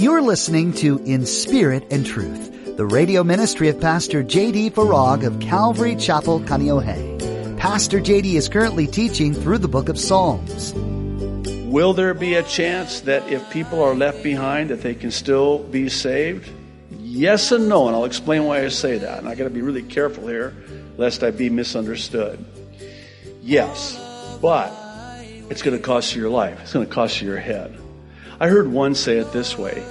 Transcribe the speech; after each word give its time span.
You're 0.00 0.22
listening 0.22 0.72
to 0.76 0.96
In 1.04 1.26
Spirit 1.26 1.86
and 1.90 2.06
Truth, 2.06 2.78
the 2.78 2.86
radio 2.86 3.22
ministry 3.22 3.68
of 3.68 3.78
Pastor 3.78 4.22
J.D. 4.22 4.70
Farag 4.70 5.26
of 5.26 5.40
Calvary 5.40 5.94
Chapel, 5.94 6.40
Kaneohe. 6.40 7.58
Pastor 7.58 8.00
J.D. 8.00 8.34
is 8.34 8.48
currently 8.48 8.86
teaching 8.86 9.34
through 9.34 9.58
the 9.58 9.68
book 9.68 9.90
of 9.90 9.98
Psalms. 9.98 10.72
Will 11.66 11.92
there 11.92 12.14
be 12.14 12.32
a 12.32 12.42
chance 12.42 13.00
that 13.00 13.30
if 13.30 13.50
people 13.50 13.82
are 13.82 13.94
left 13.94 14.22
behind 14.22 14.70
that 14.70 14.80
they 14.80 14.94
can 14.94 15.10
still 15.10 15.58
be 15.58 15.90
saved? 15.90 16.50
Yes 17.00 17.52
and 17.52 17.68
no, 17.68 17.86
and 17.86 17.94
I'll 17.94 18.06
explain 18.06 18.44
why 18.44 18.64
I 18.64 18.68
say 18.68 18.96
that. 18.96 19.18
And 19.18 19.28
I 19.28 19.34
got 19.34 19.44
to 19.44 19.50
be 19.50 19.60
really 19.60 19.82
careful 19.82 20.26
here 20.28 20.56
lest 20.96 21.22
I 21.22 21.30
be 21.30 21.50
misunderstood. 21.50 22.42
Yes, 23.42 24.00
but 24.40 24.72
it's 25.50 25.60
going 25.60 25.76
to 25.76 25.82
cost 25.82 26.14
you 26.14 26.22
your 26.22 26.30
life. 26.30 26.58
It's 26.62 26.72
going 26.72 26.86
to 26.86 26.90
cost 26.90 27.20
you 27.20 27.28
your 27.28 27.36
head. 27.36 27.79
I 28.40 28.48
heard 28.48 28.72
one 28.72 28.94
say 28.94 29.18
it 29.18 29.32
this 29.32 29.58
way 29.58 29.84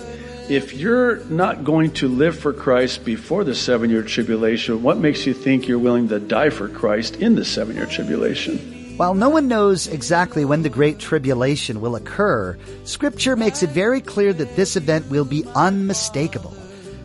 if 0.49 0.73
you're 0.73 1.23
not 1.25 1.63
going 1.63 1.91
to 1.91 2.07
live 2.07 2.35
for 2.35 2.51
Christ 2.51 3.05
before 3.05 3.43
the 3.43 3.53
seven 3.53 3.91
year 3.91 4.01
tribulation, 4.01 4.81
what 4.81 4.97
makes 4.97 5.27
you 5.27 5.35
think 5.35 5.67
you're 5.67 5.77
willing 5.77 6.09
to 6.09 6.19
die 6.19 6.49
for 6.49 6.67
Christ 6.67 7.17
in 7.17 7.35
the 7.35 7.45
seven 7.45 7.75
year 7.75 7.85
tribulation? 7.85 8.97
While 8.97 9.13
no 9.13 9.29
one 9.29 9.47
knows 9.47 9.85
exactly 9.87 10.45
when 10.45 10.63
the 10.63 10.69
Great 10.69 10.97
Tribulation 10.97 11.79
will 11.79 11.95
occur, 11.95 12.57
Scripture 12.85 13.35
makes 13.35 13.61
it 13.61 13.69
very 13.69 14.01
clear 14.01 14.33
that 14.33 14.55
this 14.55 14.75
event 14.75 15.09
will 15.11 15.23
be 15.25 15.45
unmistakable. 15.55 16.53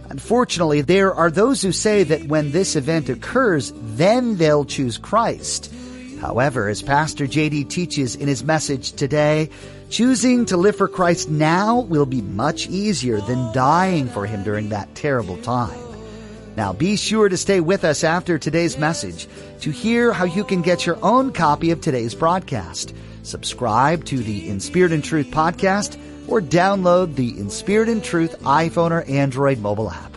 Unfortunately, 0.08 0.80
there 0.80 1.14
are 1.14 1.30
those 1.30 1.60
who 1.60 1.72
say 1.72 2.04
that 2.04 2.24
when 2.24 2.52
this 2.52 2.74
event 2.74 3.10
occurs, 3.10 3.74
then 3.76 4.38
they'll 4.38 4.64
choose 4.64 4.96
Christ. 4.96 5.70
However, 6.20 6.68
as 6.68 6.80
Pastor 6.80 7.26
JD 7.26 7.68
teaches 7.68 8.16
in 8.16 8.28
his 8.28 8.42
message 8.42 8.92
today, 8.92 9.50
choosing 9.94 10.44
to 10.44 10.56
live 10.56 10.74
for 10.74 10.88
Christ 10.88 11.30
now 11.30 11.78
will 11.78 12.04
be 12.04 12.20
much 12.20 12.66
easier 12.66 13.20
than 13.20 13.52
dying 13.52 14.08
for 14.08 14.26
him 14.26 14.42
during 14.42 14.70
that 14.70 14.92
terrible 14.96 15.36
time. 15.36 15.78
Now 16.56 16.72
be 16.72 16.96
sure 16.96 17.28
to 17.28 17.36
stay 17.36 17.60
with 17.60 17.84
us 17.84 18.02
after 18.02 18.36
today's 18.36 18.76
message 18.76 19.28
to 19.60 19.70
hear 19.70 20.12
how 20.12 20.24
you 20.24 20.42
can 20.42 20.62
get 20.62 20.84
your 20.84 20.98
own 21.00 21.32
copy 21.32 21.70
of 21.70 21.80
today's 21.80 22.12
broadcast. 22.12 22.92
Subscribe 23.22 24.04
to 24.06 24.18
the 24.18 24.48
In 24.48 24.58
Spirit 24.58 24.90
and 24.90 25.04
Truth 25.04 25.28
podcast 25.28 25.96
or 26.26 26.40
download 26.40 27.14
the 27.14 27.38
In 27.38 27.48
Spirit 27.48 27.88
and 27.88 28.02
Truth 28.02 28.40
iPhone 28.40 28.90
or 28.90 29.08
Android 29.08 29.60
mobile 29.60 29.92
app. 29.92 30.16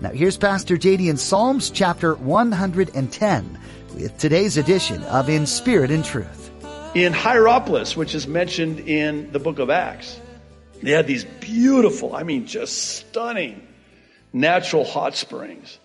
Now 0.00 0.10
here's 0.10 0.36
Pastor 0.36 0.76
JD 0.76 1.10
in 1.10 1.16
Psalms 1.16 1.70
chapter 1.70 2.14
110 2.14 3.58
with 3.92 4.16
today's 4.18 4.56
edition 4.56 5.02
of 5.02 5.28
In 5.28 5.46
Spirit 5.46 5.90
and 5.90 6.04
Truth. 6.04 6.45
In 6.96 7.12
Hierapolis, 7.12 7.94
which 7.94 8.14
is 8.14 8.26
mentioned 8.26 8.80
in 8.80 9.30
the 9.30 9.38
book 9.38 9.58
of 9.58 9.68
Acts, 9.68 10.18
they 10.82 10.92
had 10.92 11.06
these 11.06 11.24
beautiful, 11.40 12.16
I 12.16 12.22
mean, 12.22 12.46
just 12.46 12.96
stunning 12.96 13.68
natural 14.32 14.82
hot 14.82 15.14
springs. 15.14 15.78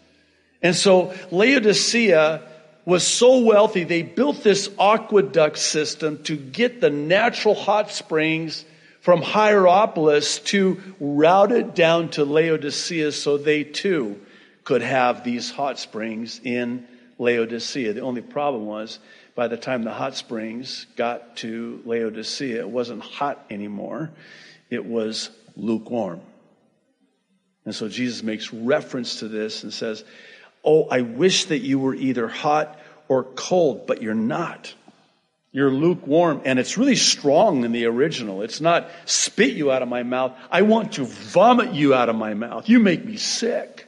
And 0.61 0.73
so 0.73 1.13
Laodicea 1.29 2.43
was 2.85 3.05
so 3.05 3.39
wealthy, 3.39 3.83
they 3.83 4.03
built 4.03 4.41
this 4.41 4.69
aqueduct 4.79 5.57
system 5.57 6.23
to 6.23 6.37
get 6.37 6.79
the 6.79 6.89
natural 6.89 7.55
hot 7.55 7.91
springs 7.91 8.63
from 9.01 9.21
Hierapolis 9.21 10.39
to 10.45 10.81
route 11.01 11.51
it 11.51 11.75
down 11.75 12.07
to 12.11 12.23
Laodicea 12.23 13.11
so 13.11 13.37
they 13.37 13.65
too 13.65 14.17
could 14.63 14.81
have 14.81 15.25
these 15.25 15.51
hot 15.51 15.77
springs 15.77 16.39
in 16.41 16.87
Laodicea. 17.19 17.91
The 17.91 17.99
only 17.99 18.21
problem 18.21 18.65
was 18.65 18.97
by 19.35 19.47
the 19.47 19.57
time 19.57 19.83
the 19.83 19.91
hot 19.91 20.15
springs 20.15 20.85
got 20.95 21.37
to 21.37 21.81
Laodicea, 21.85 22.59
it 22.59 22.69
wasn't 22.69 23.01
hot 23.01 23.45
anymore, 23.49 24.11
it 24.69 24.85
was 24.85 25.29
lukewarm. 25.55 26.21
And 27.65 27.75
so 27.75 27.87
Jesus 27.87 28.23
makes 28.23 28.51
reference 28.51 29.19
to 29.19 29.27
this 29.27 29.63
and 29.63 29.73
says, 29.73 30.03
Oh, 30.63 30.87
I 30.89 31.01
wish 31.01 31.45
that 31.45 31.59
you 31.59 31.79
were 31.79 31.95
either 31.95 32.27
hot 32.27 32.79
or 33.07 33.23
cold, 33.23 33.87
but 33.87 34.01
you're 34.01 34.13
not. 34.13 34.73
You're 35.51 35.71
lukewarm, 35.71 36.41
and 36.45 36.59
it's 36.59 36.77
really 36.77 36.95
strong 36.95 37.65
in 37.65 37.73
the 37.73 37.85
original. 37.85 38.41
It's 38.41 38.61
not 38.61 38.89
spit 39.05 39.53
you 39.53 39.69
out 39.69 39.81
of 39.81 39.89
my 39.89 40.03
mouth. 40.03 40.33
I 40.49 40.61
want 40.61 40.93
to 40.93 41.03
vomit 41.03 41.73
you 41.73 41.93
out 41.93 42.07
of 42.07 42.15
my 42.15 42.33
mouth. 42.33 42.69
You 42.69 42.79
make 42.79 43.03
me 43.03 43.17
sick. 43.17 43.85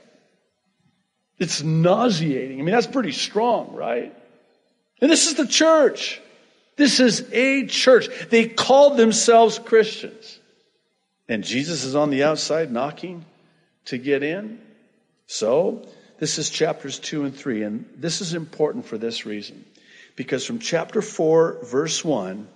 It's 1.40 1.64
nauseating. 1.64 2.60
I 2.60 2.64
mean, 2.64 2.74
that's 2.74 2.88
pretty 2.88 3.14
strong, 3.14 3.74
right? 3.74 4.14
And 5.04 5.12
this 5.12 5.28
is 5.28 5.34
the 5.34 5.46
church. 5.46 6.22
This 6.78 7.02
is 7.02 7.28
a 7.34 7.66
church. 7.66 8.08
They 8.30 8.48
called 8.48 8.96
themselves 8.96 9.60
Christians. 9.60 10.40
And 11.28 11.44
Jesus 11.44 11.84
is 11.84 11.94
on 11.94 12.10
the 12.10 12.24
outside 12.24 12.72
knocking 12.72 13.26
to 13.88 13.98
get 13.98 14.24
in. 14.24 14.62
So, 15.28 15.86
this 16.20 16.40
is 16.40 16.50
chapters 16.50 17.00
2 17.00 17.26
and 17.26 17.36
3. 17.36 17.64
And 17.64 17.86
this 17.98 18.22
is 18.22 18.34
important 18.34 18.86
for 18.86 18.98
this 18.98 19.26
reason. 19.26 19.66
Because 20.16 20.46
from 20.46 20.60
chapter 20.60 21.02
4, 21.02 21.66
verse 21.66 22.06
1, 22.06 22.48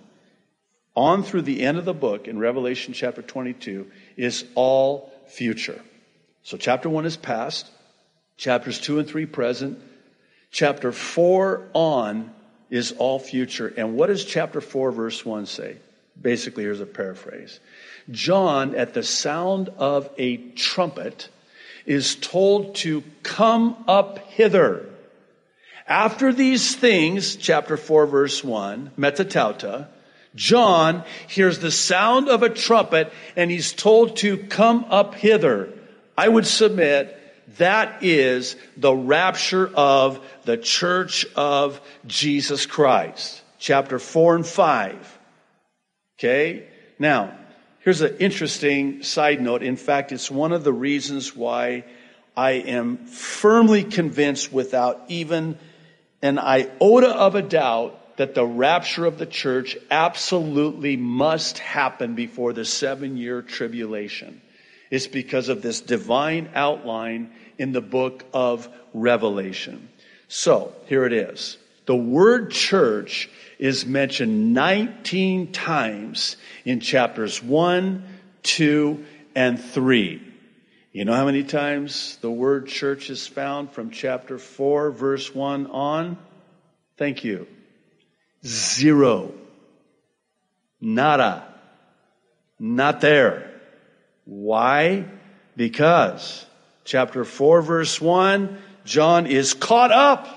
on 0.96 1.24
through 1.24 1.42
the 1.42 1.60
end 1.60 1.76
of 1.76 1.84
the 1.84 1.92
book 1.92 2.28
in 2.28 2.38
Revelation 2.38 2.94
chapter 2.94 3.20
22 3.20 3.90
is 4.16 4.46
all 4.54 5.12
future. 5.26 5.82
So, 6.44 6.56
chapter 6.56 6.88
1 6.88 7.04
is 7.04 7.18
past. 7.18 7.70
Chapters 8.38 8.80
2 8.80 9.00
and 9.00 9.06
3 9.06 9.26
present. 9.26 9.82
Chapter 10.50 10.92
4 10.92 11.68
on 11.74 12.30
is 12.70 12.92
all 12.92 13.18
future. 13.18 13.72
And 13.76 13.96
what 13.96 14.08
does 14.08 14.24
chapter 14.24 14.60
4 14.60 14.92
verse 14.92 15.24
1 15.24 15.46
say? 15.46 15.76
Basically, 16.20 16.64
here's 16.64 16.80
a 16.80 16.86
paraphrase. 16.86 17.60
John, 18.10 18.74
at 18.74 18.94
the 18.94 19.02
sound 19.02 19.68
of 19.78 20.10
a 20.18 20.36
trumpet, 20.36 21.28
is 21.86 22.16
told 22.16 22.74
to 22.76 23.02
come 23.22 23.76
up 23.86 24.18
hither. 24.30 24.86
After 25.86 26.32
these 26.32 26.74
things, 26.74 27.36
chapter 27.36 27.76
4 27.76 28.06
verse 28.06 28.44
1, 28.44 28.92
metatauta, 28.98 29.88
John 30.34 31.04
hears 31.26 31.58
the 31.58 31.70
sound 31.70 32.28
of 32.28 32.42
a 32.42 32.50
trumpet 32.50 33.12
and 33.36 33.50
he's 33.50 33.72
told 33.72 34.16
to 34.18 34.36
come 34.36 34.84
up 34.90 35.14
hither. 35.14 35.72
I 36.16 36.28
would 36.28 36.46
submit 36.46 37.17
that 37.56 38.02
is 38.02 38.56
the 38.76 38.94
rapture 38.94 39.68
of 39.74 40.20
the 40.44 40.58
church 40.58 41.26
of 41.34 41.80
Jesus 42.06 42.66
Christ. 42.66 43.42
Chapter 43.58 43.98
4 43.98 44.36
and 44.36 44.46
5. 44.46 45.18
Okay? 46.18 46.68
Now, 46.98 47.36
here's 47.80 48.02
an 48.02 48.16
interesting 48.18 49.02
side 49.02 49.40
note. 49.40 49.62
In 49.62 49.76
fact, 49.76 50.12
it's 50.12 50.30
one 50.30 50.52
of 50.52 50.62
the 50.62 50.72
reasons 50.72 51.34
why 51.34 51.84
I 52.36 52.50
am 52.52 53.06
firmly 53.06 53.82
convinced 53.82 54.52
without 54.52 55.04
even 55.08 55.58
an 56.20 56.38
iota 56.38 57.08
of 57.08 57.34
a 57.34 57.42
doubt 57.42 58.16
that 58.18 58.34
the 58.34 58.44
rapture 58.44 59.06
of 59.06 59.18
the 59.18 59.26
church 59.26 59.76
absolutely 59.90 60.96
must 60.96 61.58
happen 61.58 62.14
before 62.14 62.52
the 62.52 62.64
seven 62.64 63.16
year 63.16 63.42
tribulation. 63.42 64.42
It's 64.90 65.06
because 65.06 65.48
of 65.48 65.62
this 65.62 65.80
divine 65.80 66.50
outline 66.54 67.32
in 67.58 67.72
the 67.72 67.80
book 67.80 68.24
of 68.32 68.68
Revelation. 68.94 69.88
So, 70.28 70.74
here 70.86 71.04
it 71.04 71.12
is. 71.12 71.56
The 71.86 71.96
word 71.96 72.50
church 72.50 73.30
is 73.58 73.86
mentioned 73.86 74.52
19 74.52 75.52
times 75.52 76.36
in 76.64 76.80
chapters 76.80 77.42
1, 77.42 78.04
2, 78.42 79.04
and 79.34 79.58
3. 79.58 80.22
You 80.92 81.04
know 81.04 81.14
how 81.14 81.24
many 81.24 81.44
times 81.44 82.18
the 82.20 82.30
word 82.30 82.66
church 82.66 83.08
is 83.08 83.26
found 83.26 83.72
from 83.72 83.90
chapter 83.90 84.38
4, 84.38 84.90
verse 84.90 85.34
1 85.34 85.68
on? 85.68 86.18
Thank 86.96 87.24
you. 87.24 87.46
Zero. 88.44 89.32
Nada. 90.80 91.46
Not 92.58 93.00
there. 93.00 93.47
Why? 94.28 95.06
Because 95.56 96.44
chapter 96.84 97.24
4 97.24 97.62
verse 97.62 97.98
1, 97.98 98.58
John 98.84 99.26
is 99.26 99.54
caught 99.54 99.90
up. 99.90 100.34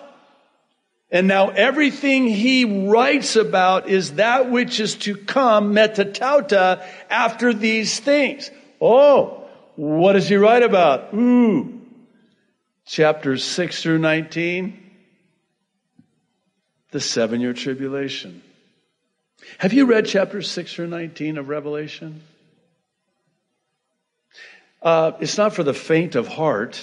And 1.11 1.27
now 1.27 1.49
everything 1.49 2.25
he 2.27 2.87
writes 2.87 3.35
about 3.35 3.89
is 3.89 4.13
that 4.13 4.49
which 4.49 4.79
is 4.79 4.95
to 4.99 5.17
come, 5.17 5.75
metatauta, 5.75 6.85
after 7.09 7.53
these 7.53 7.99
things. 7.99 8.49
Oh, 8.79 9.43
what 9.75 10.13
does 10.13 10.29
he 10.29 10.37
write 10.37 10.63
about? 10.63 11.13
Ooh. 11.13 11.81
Chapters 12.85 13.43
6 13.43 13.83
through 13.83 13.97
19. 13.99 14.77
The 16.91 17.01
seven 17.01 17.41
year 17.41 17.53
tribulation. 17.53 18.41
Have 19.57 19.73
you 19.73 19.85
read 19.85 20.05
chapters 20.05 20.49
6 20.49 20.73
through 20.73 20.87
19 20.87 21.37
of 21.37 21.49
Revelation? 21.49 22.21
Uh, 24.81 25.11
it's 25.19 25.37
not 25.37 25.53
for 25.53 25.63
the 25.63 25.73
faint 25.73 26.15
of 26.15 26.27
heart. 26.27 26.81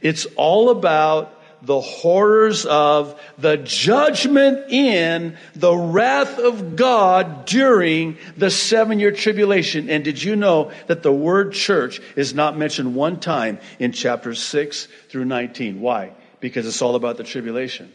It's 0.00 0.26
all 0.36 0.70
about 0.70 1.40
the 1.64 1.80
horrors 1.80 2.66
of 2.66 3.18
the 3.38 3.56
judgment 3.56 4.70
in 4.70 5.36
the 5.54 5.74
wrath 5.74 6.38
of 6.38 6.76
God 6.76 7.46
during 7.46 8.18
the 8.36 8.50
seven 8.50 9.00
year 9.00 9.12
tribulation. 9.12 9.88
And 9.88 10.04
did 10.04 10.22
you 10.22 10.36
know 10.36 10.72
that 10.86 11.02
the 11.02 11.12
word 11.12 11.52
church 11.52 12.00
is 12.16 12.34
not 12.34 12.56
mentioned 12.56 12.94
one 12.94 13.18
time 13.18 13.58
in 13.78 13.92
chapters 13.92 14.42
6 14.42 14.88
through 15.08 15.24
19? 15.24 15.80
Why? 15.80 16.12
Because 16.40 16.66
it's 16.66 16.82
all 16.82 16.96
about 16.96 17.16
the 17.16 17.24
tribulation. 17.24 17.90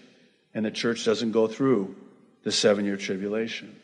And 0.54 0.66
the 0.66 0.72
church 0.72 1.06
doesn't 1.06 1.32
go 1.32 1.48
through 1.48 1.96
the 2.44 2.52
seven 2.52 2.86
year 2.86 2.98
tribulation. 2.98 3.76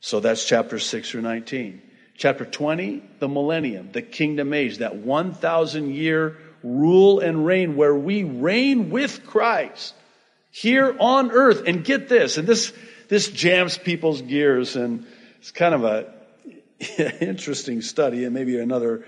So 0.00 0.20
that's 0.20 0.44
chapter 0.46 0.78
6 0.78 1.10
through 1.10 1.22
19. 1.22 1.80
Chapter 2.16 2.44
20, 2.44 3.02
the 3.18 3.28
millennium, 3.28 3.90
the 3.92 4.02
kingdom 4.02 4.52
age, 4.52 4.78
that 4.78 4.96
1,000 4.96 5.94
year 5.94 6.38
rule 6.62 7.20
and 7.20 7.44
reign 7.44 7.76
where 7.76 7.94
we 7.94 8.24
reign 8.24 8.90
with 8.90 9.26
Christ 9.26 9.94
here 10.50 10.96
on 10.98 11.30
earth. 11.30 11.64
And 11.66 11.84
get 11.84 12.08
this, 12.08 12.38
and 12.38 12.46
this, 12.46 12.72
this 13.08 13.28
jams 13.28 13.76
people's 13.76 14.22
gears 14.22 14.76
and 14.76 15.06
it's 15.38 15.50
kind 15.50 15.74
of 15.74 15.84
a 15.84 16.14
interesting 17.20 17.82
study 17.82 18.24
and 18.24 18.32
maybe 18.32 18.58
another 18.58 19.04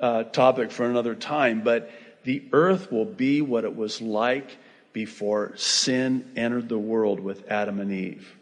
uh, 0.00 0.24
topic 0.24 0.70
for 0.70 0.84
another 0.84 1.14
time, 1.14 1.62
but 1.62 1.90
the 2.24 2.42
earth 2.52 2.92
will 2.92 3.04
be 3.04 3.40
what 3.40 3.64
it 3.64 3.74
was 3.74 4.00
like 4.00 4.56
before 4.92 5.56
sin 5.56 6.30
entered 6.36 6.68
the 6.68 6.78
world 6.78 7.18
with 7.18 7.50
Adam 7.50 7.80
and 7.80 7.90
Eve. 7.90 8.36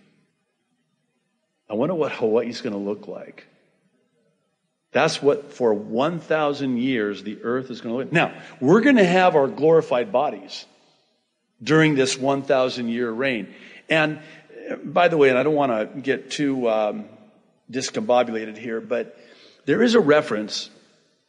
I 1.68 1.74
wonder 1.74 1.94
what 1.94 2.12
Hawaii's 2.12 2.60
going 2.60 2.72
to 2.72 2.78
look 2.78 3.06
like. 3.06 3.46
That's 4.92 5.22
what 5.22 5.52
for 5.52 5.72
1,000 5.72 6.78
years 6.78 7.22
the 7.22 7.42
earth 7.42 7.70
is 7.70 7.80
going 7.80 7.94
to 7.94 7.98
live. 7.98 8.12
Now, 8.12 8.34
we're 8.60 8.80
going 8.80 8.96
to 8.96 9.04
have 9.04 9.36
our 9.36 9.46
glorified 9.46 10.10
bodies 10.10 10.66
during 11.62 11.94
this 11.94 12.18
1,000 12.18 12.88
year 12.88 13.10
reign. 13.10 13.54
And 13.88 14.20
by 14.82 15.08
the 15.08 15.16
way, 15.16 15.28
and 15.28 15.38
I 15.38 15.42
don't 15.42 15.54
want 15.54 15.72
to 15.72 16.00
get 16.00 16.30
too 16.30 16.68
um, 16.68 17.04
discombobulated 17.70 18.56
here, 18.56 18.80
but 18.80 19.16
there 19.64 19.82
is 19.82 19.94
a 19.94 20.00
reference 20.00 20.70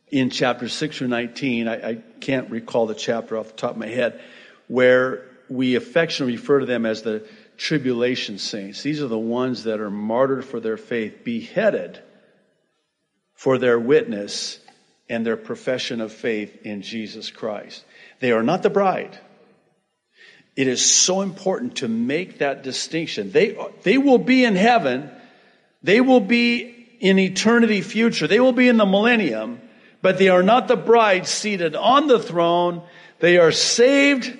in 0.09 0.29
chapter 0.29 0.67
6 0.67 1.01
or 1.01 1.07
19, 1.07 1.67
I, 1.67 1.89
I 1.89 1.95
can't 2.19 2.49
recall 2.49 2.87
the 2.87 2.95
chapter 2.95 3.37
off 3.37 3.47
the 3.47 3.53
top 3.53 3.71
of 3.71 3.77
my 3.77 3.87
head, 3.87 4.19
where 4.67 5.25
we 5.49 5.75
affectionately 5.75 6.35
refer 6.35 6.59
to 6.59 6.65
them 6.65 6.85
as 6.85 7.01
the 7.01 7.27
tribulation 7.57 8.37
saints. 8.37 8.81
These 8.81 9.01
are 9.01 9.07
the 9.07 9.17
ones 9.17 9.65
that 9.65 9.79
are 9.79 9.89
martyred 9.89 10.45
for 10.45 10.59
their 10.59 10.77
faith, 10.77 11.23
beheaded 11.23 12.01
for 13.41 13.57
their 13.57 13.79
witness 13.79 14.59
and 15.09 15.25
their 15.25 15.35
profession 15.35 15.99
of 15.99 16.11
faith 16.11 16.61
in 16.63 16.83
Jesus 16.83 17.31
Christ. 17.31 17.83
They 18.19 18.33
are 18.33 18.43
not 18.43 18.61
the 18.61 18.69
bride. 18.69 19.17
It 20.55 20.67
is 20.67 20.85
so 20.85 21.21
important 21.21 21.77
to 21.77 21.87
make 21.87 22.37
that 22.37 22.61
distinction. 22.61 23.31
They, 23.31 23.57
they 23.81 23.97
will 23.97 24.19
be 24.19 24.45
in 24.45 24.55
heaven. 24.55 25.09
They 25.81 26.01
will 26.01 26.19
be 26.19 26.85
in 26.99 27.17
eternity 27.17 27.81
future. 27.81 28.27
They 28.27 28.39
will 28.39 28.51
be 28.51 28.67
in 28.67 28.77
the 28.77 28.85
millennium, 28.85 29.59
but 30.03 30.19
they 30.19 30.29
are 30.29 30.43
not 30.43 30.67
the 30.67 30.77
bride 30.77 31.25
seated 31.25 31.75
on 31.75 32.05
the 32.05 32.19
throne. 32.19 32.83
They 33.21 33.39
are 33.39 33.51
saved 33.51 34.37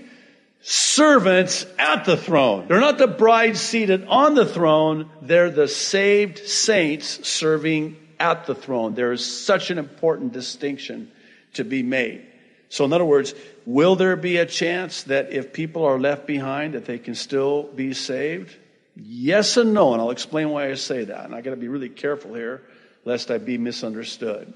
servants 0.62 1.66
at 1.80 2.06
the 2.06 2.18
throne. 2.18 2.68
They're 2.68 2.80
not 2.80 3.00
the 3.00 3.08
bride 3.08 3.58
seated 3.58 4.06
on 4.06 4.36
the 4.36 4.46
throne. 4.46 5.10
They're 5.24 5.50
the 5.50 5.68
saved 5.68 6.38
saints 6.38 7.28
serving 7.28 7.98
at 8.22 8.46
the 8.46 8.56
throne. 8.56 8.94
There 8.94 9.12
is 9.12 9.26
such 9.26 9.72
an 9.72 9.80
important 9.80 10.32
distinction 10.32 11.12
to 11.56 11.64
be 11.64 11.82
made. 11.82 12.28
So, 12.70 12.86
in 12.86 12.94
other 12.94 13.04
words, 13.04 13.34
will 13.66 13.96
there 13.96 14.16
be 14.16 14.38
a 14.38 14.46
chance 14.46 15.04
that 15.04 15.34
if 15.34 15.52
people 15.52 15.84
are 15.84 16.00
left 16.00 16.26
behind, 16.26 16.76
that 16.76 16.86
they 16.86 17.00
can 17.00 17.16
still 17.16 17.64
be 17.64 17.94
saved? 17.94 18.56
Yes 18.96 19.58
and 19.58 19.74
no, 19.74 19.94
and 19.94 20.02
I'll 20.02 20.12
explain 20.12 20.50
why 20.50 20.70
I 20.70 20.76
say 20.76 21.06
that. 21.06 21.26
And 21.26 21.36
I 21.36 21.42
got 21.42 21.50
to 21.50 21.58
be 21.58 21.68
really 21.68 21.90
careful 21.90 22.34
here, 22.34 22.62
lest 23.04 23.32
I 23.32 23.40
be 23.40 23.58
misunderstood. 23.58 24.54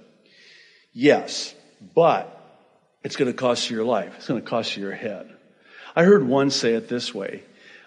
Yes, 0.94 1.54
but 1.94 2.32
it's 3.04 3.18
going 3.18 3.32
to 3.32 3.38
cost 3.38 3.70
you 3.70 3.76
your 3.76 3.86
life. 3.86 4.14
It's 4.18 4.28
going 4.28 4.42
to 4.42 4.48
cost 4.48 4.78
you 4.78 4.84
your 4.84 4.96
head. 4.96 5.30
I 5.96 6.04
heard 6.04 6.26
one 6.26 6.52
say 6.52 6.74
it 6.74 6.88
this 6.88 7.14
way 7.14 7.44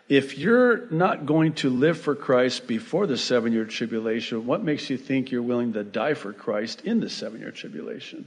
if 0.08 0.38
you're 0.38 0.90
not 0.90 1.26
going 1.26 1.52
to 1.54 1.68
live 1.68 2.00
for 2.00 2.14
Christ 2.14 2.66
before 2.66 3.06
the 3.06 3.18
seven 3.18 3.52
year 3.52 3.66
tribulation, 3.66 4.46
what 4.46 4.64
makes 4.64 4.88
you 4.88 4.96
think 4.96 5.30
you're 5.30 5.42
willing 5.42 5.74
to 5.74 5.84
die 5.84 6.14
for 6.14 6.32
Christ 6.32 6.82
in 6.82 7.00
the 7.00 7.10
seven 7.10 7.40
year 7.40 7.50
tribulation? 7.50 8.26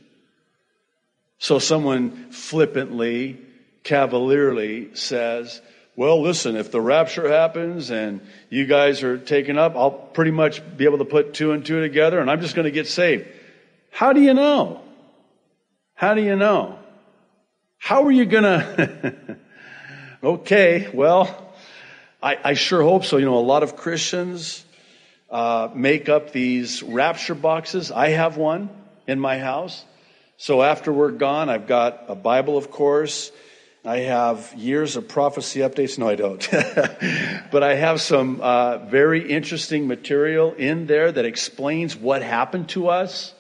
So 1.40 1.58
someone 1.58 2.30
flippantly, 2.32 3.40
cavalierly 3.84 4.94
says, 4.94 5.60
well, 5.96 6.22
listen, 6.22 6.56
if 6.56 6.72
the 6.72 6.80
rapture 6.80 7.28
happens 7.28 7.90
and 7.90 8.22
you 8.50 8.66
guys 8.66 9.02
are 9.02 9.18
taken 9.18 9.58
up, 9.58 9.76
I'll 9.76 9.92
pretty 9.92 10.32
much 10.32 10.62
be 10.78 10.86
able 10.86 11.00
to 11.00 11.06
put 11.06 11.34
two 11.34 11.52
and 11.52 11.66
two 11.66 11.82
together 11.82 12.20
and 12.20 12.30
I'm 12.30 12.42
just 12.42 12.54
going 12.56 12.66
to 12.66 12.72
get 12.72 12.88
saved. 12.88 13.28
How 13.90 14.14
do 14.14 14.22
you 14.22 14.36
know? 14.36 14.82
How 15.96 16.14
do 16.14 16.22
you 16.22 16.36
know? 16.36 16.78
How 17.80 18.04
are 18.04 18.12
you 18.12 18.26
going 18.26 18.44
to? 18.44 19.38
okay, 20.24 20.90
well, 20.94 21.51
I, 22.24 22.38
I 22.44 22.54
sure 22.54 22.84
hope 22.84 23.04
so. 23.04 23.18
You 23.18 23.26
know, 23.26 23.38
a 23.38 23.40
lot 23.40 23.64
of 23.64 23.76
Christians 23.76 24.64
uh, 25.30 25.70
make 25.74 26.08
up 26.08 26.32
these 26.32 26.84
rapture 26.84 27.34
boxes. 27.34 27.92
I 27.92 28.10
have 28.10 28.38
one 28.38 28.70
in 29.08 29.20
my 29.20 29.40
house. 29.40 29.84
So 30.38 30.62
after 30.62 30.94
we're 30.94 31.12
gone, 31.12 31.50
I've 31.50 31.68
got 31.68 32.06
a 32.08 32.16
Bible, 32.16 32.58
of 32.58 32.70
course. 32.70 33.32
I 33.84 33.98
have 34.00 34.54
years 34.56 34.96
of 34.96 35.08
prophecy 35.08 35.62
updates. 35.62 35.98
No, 35.98 36.08
I 36.08 36.16
don't. 36.16 36.48
but 37.52 37.64
I 37.64 37.74
have 37.74 38.00
some 38.00 38.40
uh, 38.40 38.78
very 38.86 39.32
interesting 39.32 39.88
material 39.88 40.54
in 40.54 40.86
there 40.86 41.12
that 41.12 41.26
explains 41.26 41.96
what 41.96 42.22
happened 42.22 42.70
to 42.70 42.90
us. 42.90 43.34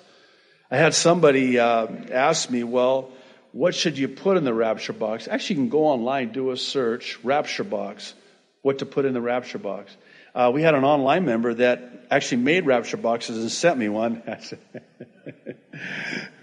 I 0.71 0.77
had 0.77 0.95
somebody 0.95 1.59
uh, 1.59 1.85
ask 2.11 2.49
me, 2.49 2.63
well, 2.63 3.11
what 3.51 3.75
should 3.75 3.99
you 3.99 4.07
put 4.07 4.37
in 4.37 4.43
the 4.43 4.53
rapture 4.53 4.93
box? 4.93 5.27
Actually, 5.27 5.57
you 5.57 5.61
can 5.63 5.69
go 5.69 5.85
online, 5.85 6.31
do 6.31 6.49
a 6.49 6.57
search, 6.57 7.19
rapture 7.23 7.63
box 7.63 8.15
what 8.61 8.79
to 8.79 8.85
put 8.85 9.05
in 9.05 9.13
the 9.13 9.21
rapture 9.21 9.57
box. 9.57 9.95
Uh, 10.33 10.51
we 10.53 10.61
had 10.61 10.75
an 10.75 10.83
online 10.83 11.25
member 11.25 11.53
that 11.53 12.05
actually 12.09 12.41
made 12.41 12.65
rapture 12.65 12.97
boxes 12.97 13.37
and 13.39 13.51
sent 13.51 13.77
me 13.77 13.89
one. 13.89 14.21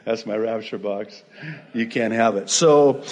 That's 0.05 0.25
my 0.26 0.37
rapture 0.37 0.79
box. 0.79 1.23
You 1.75 1.87
can't 1.87 2.12
have 2.15 2.37
it. 2.37 2.50
So, 2.50 3.05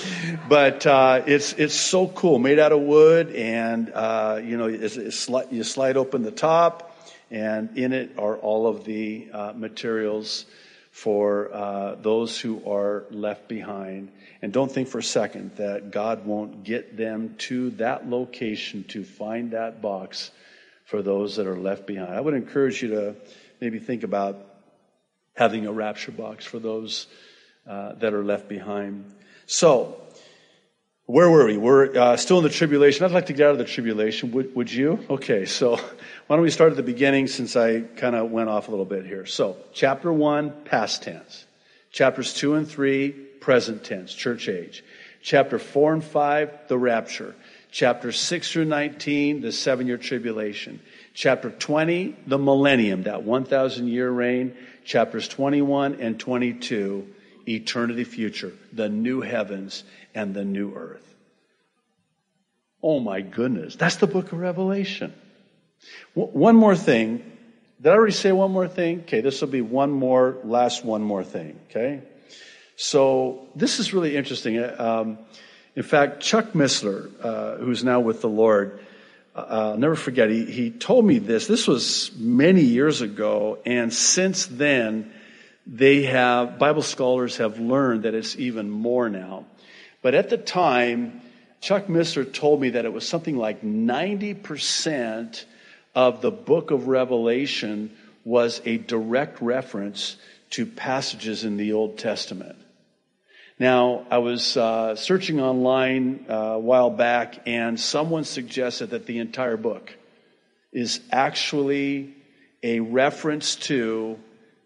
but 0.48 0.86
uh, 0.86 1.22
it's 1.26 1.52
it's 1.52 1.74
so 1.74 2.08
cool, 2.08 2.38
made 2.38 2.58
out 2.58 2.72
of 2.72 2.80
wood, 2.80 3.34
and 3.34 3.92
uh, 3.92 4.40
you 4.42 4.56
know, 4.56 4.66
it's, 4.66 4.96
it's 4.96 5.28
you 5.50 5.62
slide 5.62 5.96
open 5.98 6.22
the 6.22 6.30
top, 6.30 6.96
and 7.30 7.76
in 7.76 7.92
it 7.92 8.18
are 8.18 8.36
all 8.36 8.66
of 8.66 8.84
the 8.84 9.28
uh, 9.32 9.52
materials 9.54 10.46
for 10.96 11.52
uh, 11.52 11.94
those 11.96 12.40
who 12.40 12.62
are 12.66 13.04
left 13.10 13.48
behind. 13.48 14.10
And 14.40 14.50
don't 14.50 14.72
think 14.72 14.88
for 14.88 15.00
a 15.00 15.02
second 15.02 15.54
that 15.56 15.90
God 15.90 16.24
won't 16.24 16.64
get 16.64 16.96
them 16.96 17.34
to 17.50 17.68
that 17.72 18.08
location 18.08 18.82
to 18.84 19.04
find 19.04 19.50
that 19.50 19.82
box 19.82 20.30
for 20.86 21.02
those 21.02 21.36
that 21.36 21.46
are 21.46 21.58
left 21.58 21.86
behind. 21.86 22.14
I 22.14 22.20
would 22.22 22.32
encourage 22.32 22.82
you 22.82 22.88
to 22.88 23.14
maybe 23.60 23.78
think 23.78 24.04
about 24.04 24.38
having 25.34 25.66
a 25.66 25.72
rapture 25.72 26.12
box 26.12 26.46
for 26.46 26.58
those 26.58 27.08
uh, 27.66 27.92
that 27.96 28.14
are 28.14 28.24
left 28.24 28.48
behind. 28.48 29.04
So, 29.44 30.00
where 31.06 31.30
were 31.30 31.46
we? 31.46 31.56
We're 31.56 31.96
uh, 31.96 32.16
still 32.16 32.38
in 32.38 32.44
the 32.44 32.50
tribulation. 32.50 33.04
I'd 33.04 33.12
like 33.12 33.26
to 33.26 33.32
get 33.32 33.46
out 33.46 33.52
of 33.52 33.58
the 33.58 33.64
tribulation. 33.64 34.32
Would, 34.32 34.56
would 34.56 34.72
you? 34.72 35.04
Okay, 35.08 35.46
so 35.46 35.76
why 36.26 36.36
don't 36.36 36.42
we 36.42 36.50
start 36.50 36.70
at 36.70 36.76
the 36.76 36.82
beginning 36.82 37.28
since 37.28 37.54
I 37.54 37.80
kind 37.80 38.16
of 38.16 38.30
went 38.30 38.48
off 38.48 38.66
a 38.66 38.70
little 38.72 38.86
bit 38.86 39.06
here. 39.06 39.24
So, 39.24 39.56
chapter 39.72 40.12
1, 40.12 40.64
past 40.64 41.04
tense. 41.04 41.44
Chapters 41.92 42.34
2 42.34 42.54
and 42.54 42.68
3, 42.68 43.10
present 43.40 43.84
tense, 43.84 44.12
church 44.12 44.48
age. 44.48 44.84
Chapter 45.22 45.60
4 45.60 45.94
and 45.94 46.04
5, 46.04 46.68
the 46.68 46.76
rapture. 46.76 47.36
Chapter 47.70 48.10
6 48.10 48.52
through 48.52 48.64
19, 48.64 49.42
the 49.42 49.52
seven 49.52 49.86
year 49.86 49.98
tribulation. 49.98 50.80
Chapter 51.14 51.50
20, 51.50 52.16
the 52.26 52.38
millennium, 52.38 53.04
that 53.04 53.22
1,000 53.22 53.86
year 53.86 54.10
reign. 54.10 54.56
Chapters 54.84 55.28
21 55.28 56.00
and 56.00 56.18
22, 56.18 57.06
eternity 57.48 58.04
future, 58.04 58.52
the 58.72 58.88
new 58.88 59.20
heavens 59.20 59.84
and 60.14 60.34
the 60.34 60.44
new 60.44 60.74
earth. 60.74 61.02
Oh 62.82 63.00
my 63.00 63.20
goodness. 63.20 63.76
That's 63.76 63.96
the 63.96 64.06
book 64.06 64.32
of 64.32 64.38
Revelation. 64.38 65.12
One 66.14 66.56
more 66.56 66.76
thing. 66.76 67.32
Did 67.80 67.92
I 67.92 67.94
already 67.94 68.12
say 68.12 68.32
one 68.32 68.52
more 68.52 68.68
thing? 68.68 69.00
Okay, 69.00 69.20
this 69.20 69.40
will 69.40 69.48
be 69.48 69.60
one 69.60 69.90
more, 69.90 70.38
last 70.44 70.84
one 70.84 71.02
more 71.02 71.24
thing. 71.24 71.58
Okay? 71.70 72.02
So 72.76 73.48
this 73.54 73.80
is 73.80 73.92
really 73.92 74.16
interesting. 74.16 74.62
Um, 74.78 75.18
in 75.74 75.82
fact, 75.82 76.20
Chuck 76.20 76.52
Missler, 76.52 77.10
uh, 77.22 77.56
who's 77.56 77.84
now 77.84 78.00
with 78.00 78.22
the 78.22 78.28
Lord, 78.28 78.80
uh, 79.34 79.46
I'll 79.48 79.78
never 79.78 79.96
forget, 79.96 80.30
he, 80.30 80.44
he 80.46 80.70
told 80.70 81.04
me 81.04 81.18
this. 81.18 81.46
This 81.46 81.68
was 81.68 82.10
many 82.16 82.62
years 82.62 83.02
ago, 83.02 83.58
and 83.66 83.92
since 83.92 84.46
then, 84.46 85.12
they 85.66 86.02
have, 86.02 86.58
Bible 86.58 86.82
scholars 86.82 87.38
have 87.38 87.58
learned 87.58 88.04
that 88.04 88.14
it's 88.14 88.36
even 88.36 88.70
more 88.70 89.08
now. 89.08 89.46
But 90.00 90.14
at 90.14 90.30
the 90.30 90.38
time, 90.38 91.20
Chuck 91.60 91.86
Missler 91.86 92.32
told 92.32 92.60
me 92.60 92.70
that 92.70 92.84
it 92.84 92.92
was 92.92 93.08
something 93.08 93.36
like 93.36 93.62
90% 93.62 95.44
of 95.94 96.20
the 96.20 96.30
book 96.30 96.70
of 96.70 96.86
Revelation 96.86 97.90
was 98.24 98.60
a 98.64 98.76
direct 98.76 99.40
reference 99.40 100.16
to 100.50 100.66
passages 100.66 101.42
in 101.42 101.56
the 101.56 101.72
Old 101.72 101.98
Testament. 101.98 102.56
Now, 103.58 104.06
I 104.10 104.18
was 104.18 104.56
uh, 104.56 104.94
searching 104.96 105.40
online 105.40 106.26
uh, 106.28 106.34
a 106.34 106.58
while 106.58 106.90
back, 106.90 107.40
and 107.46 107.80
someone 107.80 108.24
suggested 108.24 108.90
that 108.90 109.06
the 109.06 109.18
entire 109.18 109.56
book 109.56 109.92
is 110.72 111.00
actually 111.10 112.14
a 112.62 112.80
reference 112.80 113.56
to 113.56 114.18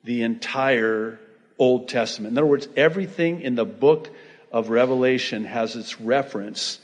the 0.05 0.23
entire 0.23 1.19
Old 1.59 1.89
Testament. 1.89 2.33
In 2.33 2.39
other 2.39 2.47
words, 2.47 2.69
everything 2.77 3.43
in 3.43 3.55
the 3.55 3.65
book 3.65 4.09
of 4.51 4.71
Revelation 4.71 5.45
has 5.45 5.77
its 5.77 6.01
reference 6.01 6.79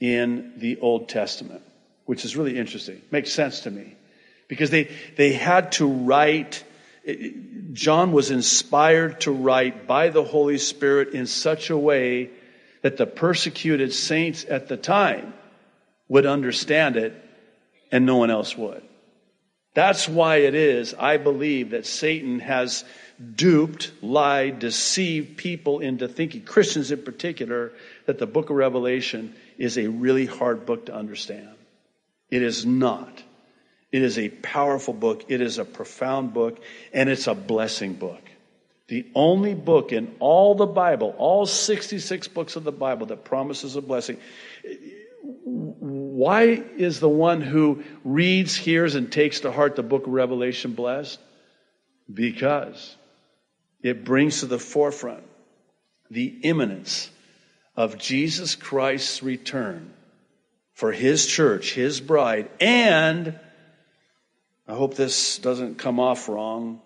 in 0.00 0.52
the 0.58 0.78
Old 0.78 1.08
Testament, 1.08 1.62
which 2.04 2.24
is 2.24 2.36
really 2.36 2.58
interesting. 2.58 3.00
Makes 3.10 3.32
sense 3.32 3.60
to 3.60 3.70
me. 3.70 3.96
Because 4.46 4.70
they, 4.70 4.90
they 5.16 5.32
had 5.32 5.72
to 5.72 5.86
write 5.86 6.64
eh, 7.06 7.14
eh, 7.18 7.30
John 7.72 8.12
was 8.12 8.30
inspired 8.30 9.20
to 9.22 9.32
write 9.32 9.86
by 9.86 10.08
the 10.08 10.24
Holy 10.24 10.58
Spirit 10.58 11.14
in 11.14 11.26
such 11.26 11.70
a 11.70 11.76
way 11.76 12.30
that 12.82 12.96
the 12.96 13.06
persecuted 13.06 13.92
saints 13.92 14.46
at 14.48 14.68
the 14.68 14.76
time 14.76 15.34
would 16.08 16.24
understand 16.26 16.96
it 16.96 17.12
and 17.92 18.06
no 18.06 18.16
one 18.16 18.30
else 18.30 18.56
would. 18.56 18.82
That's 19.78 20.08
why 20.08 20.38
it 20.38 20.56
is, 20.56 20.92
I 20.92 21.18
believe, 21.18 21.70
that 21.70 21.86
Satan 21.86 22.40
has 22.40 22.84
duped, 23.36 23.92
lied, 24.02 24.58
deceived 24.58 25.36
people 25.36 25.78
into 25.78 26.08
thinking, 26.08 26.42
Christians 26.42 26.90
in 26.90 27.02
particular, 27.02 27.70
that 28.06 28.18
the 28.18 28.26
book 28.26 28.50
of 28.50 28.56
Revelation 28.56 29.36
is 29.56 29.78
a 29.78 29.86
really 29.86 30.26
hard 30.26 30.66
book 30.66 30.86
to 30.86 30.94
understand. 30.96 31.50
It 32.28 32.42
is 32.42 32.66
not. 32.66 33.22
It 33.92 34.02
is 34.02 34.18
a 34.18 34.30
powerful 34.30 34.94
book. 34.94 35.26
It 35.28 35.40
is 35.40 35.58
a 35.58 35.64
profound 35.64 36.34
book 36.34 36.60
and 36.92 37.08
it's 37.08 37.28
a 37.28 37.34
blessing 37.36 37.92
book. 37.92 38.22
The 38.88 39.06
only 39.14 39.54
book 39.54 39.92
in 39.92 40.16
all 40.18 40.56
the 40.56 40.66
Bible, 40.66 41.14
all 41.18 41.46
66 41.46 42.26
books 42.26 42.56
of 42.56 42.64
the 42.64 42.72
Bible 42.72 43.06
that 43.06 43.22
promises 43.22 43.76
a 43.76 43.80
blessing. 43.80 44.18
Why 46.18 46.64
is 46.76 46.98
the 46.98 47.08
one 47.08 47.40
who 47.40 47.84
reads, 48.02 48.56
hears, 48.56 48.96
and 48.96 49.12
takes 49.12 49.38
to 49.40 49.52
heart 49.52 49.76
the 49.76 49.84
book 49.84 50.08
of 50.08 50.12
Revelation 50.12 50.72
blessed? 50.72 51.20
Because 52.12 52.96
it 53.84 54.04
brings 54.04 54.40
to 54.40 54.46
the 54.46 54.58
forefront 54.58 55.22
the 56.10 56.26
imminence 56.42 57.08
of 57.76 57.98
Jesus 57.98 58.56
Christ's 58.56 59.22
return 59.22 59.92
for 60.72 60.90
his 60.90 61.24
church, 61.24 61.74
his 61.74 62.00
bride, 62.00 62.50
and 62.58 63.38
I 64.66 64.74
hope 64.74 64.94
this 64.94 65.38
doesn't 65.38 65.78
come 65.78 66.00
off 66.00 66.28
wrong, 66.28 66.80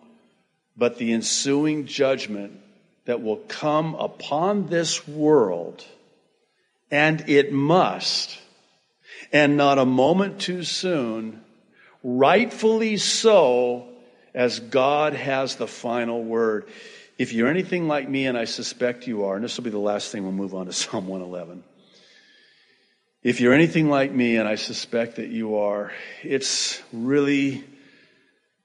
but 0.76 0.98
the 0.98 1.10
ensuing 1.10 1.86
judgment 1.86 2.60
that 3.06 3.22
will 3.22 3.38
come 3.38 3.94
upon 3.94 4.66
this 4.66 5.08
world, 5.08 5.82
and 6.90 7.30
it 7.30 7.50
must, 7.50 8.38
and 9.32 9.56
not 9.56 9.78
a 9.78 9.86
moment 9.86 10.40
too 10.40 10.62
soon, 10.62 11.42
rightfully 12.02 12.98
so, 12.98 13.88
as 14.34 14.60
God 14.60 15.14
has 15.14 15.56
the 15.56 15.66
final 15.66 16.22
word. 16.22 16.68
If 17.18 17.32
you're 17.32 17.48
anything 17.48 17.88
like 17.88 18.08
me, 18.08 18.26
and 18.26 18.36
I 18.36 18.44
suspect 18.44 19.06
you 19.06 19.24
are, 19.24 19.36
and 19.36 19.44
this 19.44 19.56
will 19.56 19.64
be 19.64 19.70
the 19.70 19.78
last 19.78 20.12
thing 20.12 20.22
we'll 20.22 20.32
move 20.32 20.54
on 20.54 20.66
to 20.66 20.72
Psalm 20.72 21.06
111. 21.06 21.64
If 23.22 23.40
you're 23.40 23.54
anything 23.54 23.88
like 23.88 24.12
me, 24.12 24.36
and 24.36 24.48
I 24.48 24.56
suspect 24.56 25.16
that 25.16 25.28
you 25.28 25.56
are, 25.56 25.92
it's 26.22 26.82
really 26.92 27.64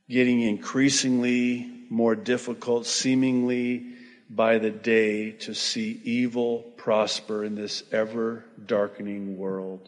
getting 0.10 0.42
increasingly 0.42 1.70
more 1.90 2.16
difficult, 2.16 2.88
seemingly 2.88 3.86
by 4.30 4.58
the 4.58 4.72
day, 4.72 5.32
to 5.32 5.54
see 5.54 6.02
evil 6.04 6.60
prosper 6.76 7.44
in 7.44 7.56
this 7.56 7.84
ever 7.92 8.44
darkening 8.66 9.38
world. 9.38 9.88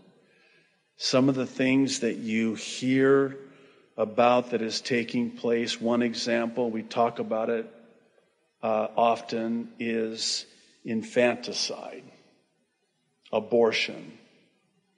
Some 1.02 1.30
of 1.30 1.36
the 1.36 1.46
things 1.46 2.02
that 2.02 2.18
you 2.18 2.56
hear 2.56 3.38
about 3.96 4.50
that 4.50 4.62
is 4.62 4.82
taking 4.82 5.32
place, 5.32 5.80
one 5.80 6.02
example, 6.02 6.70
we 6.70 6.84
talk 6.84 7.20
about 7.20 7.50
it 7.50 7.74
uh, 8.62 8.88
often, 8.98 9.70
is 9.80 10.46
infanticide, 10.84 12.04
abortion. 13.32 14.12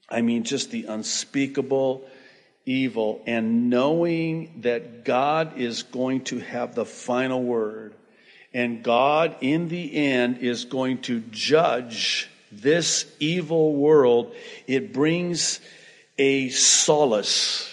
I 0.09 0.23
mean, 0.23 0.43
just 0.43 0.71
the 0.71 0.85
unspeakable 0.85 2.09
evil 2.65 3.21
and 3.27 3.69
knowing 3.69 4.61
that 4.61 5.05
God 5.05 5.59
is 5.59 5.83
going 5.83 6.23
to 6.25 6.39
have 6.39 6.73
the 6.73 6.85
final 6.85 7.43
word 7.43 7.93
and 8.55 8.81
God 8.81 9.35
in 9.41 9.67
the 9.67 9.95
end 9.95 10.39
is 10.39 10.65
going 10.65 11.03
to 11.03 11.19
judge 11.29 12.27
this 12.51 13.05
evil 13.19 13.75
world, 13.75 14.33
it 14.65 14.93
brings 14.93 15.59
a 16.17 16.49
solace, 16.49 17.71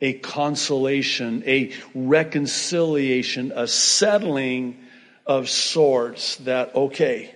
a 0.00 0.14
consolation, 0.14 1.42
a 1.46 1.72
reconciliation, 1.94 3.52
a 3.54 3.66
settling 3.66 4.78
of 5.26 5.48
sorts 5.48 6.36
that, 6.36 6.74
okay, 6.74 7.34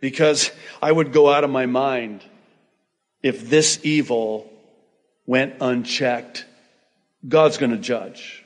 because 0.00 0.50
I 0.82 0.90
would 0.90 1.12
go 1.12 1.32
out 1.32 1.44
of 1.44 1.50
my 1.50 1.66
mind 1.66 2.22
if 3.22 3.48
this 3.48 3.80
evil 3.84 4.50
went 5.26 5.54
unchecked, 5.60 6.44
God's 7.26 7.56
going 7.56 7.72
to 7.72 7.78
judge. 7.78 8.44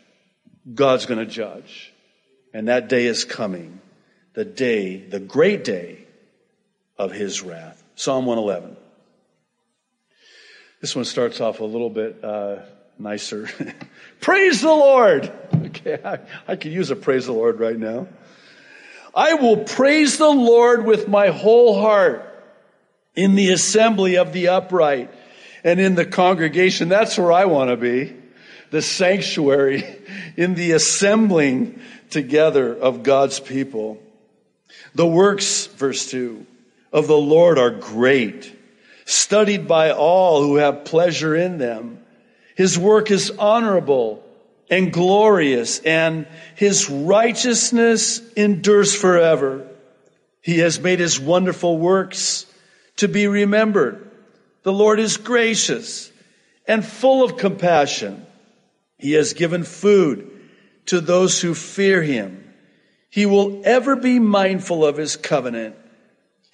God's 0.72 1.06
going 1.06 1.18
to 1.18 1.26
judge. 1.26 1.92
And 2.54 2.68
that 2.68 2.88
day 2.88 3.06
is 3.06 3.24
coming. 3.24 3.80
The 4.34 4.44
day, 4.44 4.98
the 4.98 5.18
great 5.18 5.64
day 5.64 6.06
of 6.96 7.10
his 7.10 7.42
wrath. 7.42 7.82
Psalm 7.96 8.26
111. 8.26 8.76
This 10.80 10.94
one 10.94 11.04
starts 11.04 11.40
off 11.40 11.58
a 11.58 11.64
little 11.64 11.90
bit 11.90 12.22
uh, 12.24 12.60
nicer. 12.98 13.48
praise 14.20 14.60
the 14.60 14.68
Lord. 14.68 15.32
Okay, 15.52 15.98
I, 16.04 16.20
I 16.46 16.56
could 16.56 16.72
use 16.72 16.90
a 16.90 16.96
praise 16.96 17.26
the 17.26 17.32
Lord 17.32 17.58
right 17.58 17.76
now. 17.76 18.06
I 19.14 19.34
will 19.34 19.56
praise 19.56 20.18
the 20.18 20.28
Lord 20.28 20.84
with 20.84 21.08
my 21.08 21.28
whole 21.28 21.80
heart 21.80 22.24
in 23.16 23.34
the 23.34 23.50
assembly 23.50 24.18
of 24.18 24.32
the 24.32 24.48
upright 24.48 25.12
and 25.64 25.80
in 25.80 25.96
the 25.96 26.06
congregation. 26.06 26.88
That's 26.88 27.18
where 27.18 27.32
I 27.32 27.46
want 27.46 27.70
to 27.70 27.76
be. 27.76 28.14
The 28.70 28.82
sanctuary 28.82 29.84
in 30.36 30.54
the 30.54 30.72
assembling 30.72 31.80
together 32.10 32.72
of 32.72 33.02
God's 33.02 33.40
people. 33.40 34.00
The 34.94 35.06
works, 35.06 35.66
verse 35.66 36.08
2, 36.10 36.46
of 36.92 37.08
the 37.08 37.16
Lord 37.16 37.58
are 37.58 37.70
great, 37.70 38.54
studied 39.08 39.66
by 39.66 39.90
all 39.90 40.42
who 40.42 40.56
have 40.56 40.84
pleasure 40.84 41.34
in 41.34 41.56
them. 41.56 41.98
His 42.56 42.78
work 42.78 43.10
is 43.10 43.30
honorable 43.38 44.22
and 44.70 44.92
glorious, 44.92 45.78
and 45.78 46.26
his 46.54 46.90
righteousness 46.90 48.20
endures 48.34 48.94
forever. 48.94 49.66
He 50.42 50.58
has 50.58 50.78
made 50.78 51.00
his 51.00 51.18
wonderful 51.18 51.78
works 51.78 52.44
to 52.96 53.08
be 53.08 53.26
remembered. 53.26 54.10
The 54.62 54.74
Lord 54.74 55.00
is 55.00 55.16
gracious 55.16 56.12
and 56.66 56.84
full 56.84 57.24
of 57.24 57.38
compassion. 57.38 58.26
He 58.98 59.12
has 59.12 59.32
given 59.32 59.64
food 59.64 60.30
to 60.86 61.00
those 61.00 61.40
who 61.40 61.54
fear 61.54 62.02
him. 62.02 62.52
He 63.08 63.24
will 63.24 63.62
ever 63.64 63.96
be 63.96 64.18
mindful 64.18 64.84
of 64.84 64.98
his 64.98 65.16
covenant. 65.16 65.76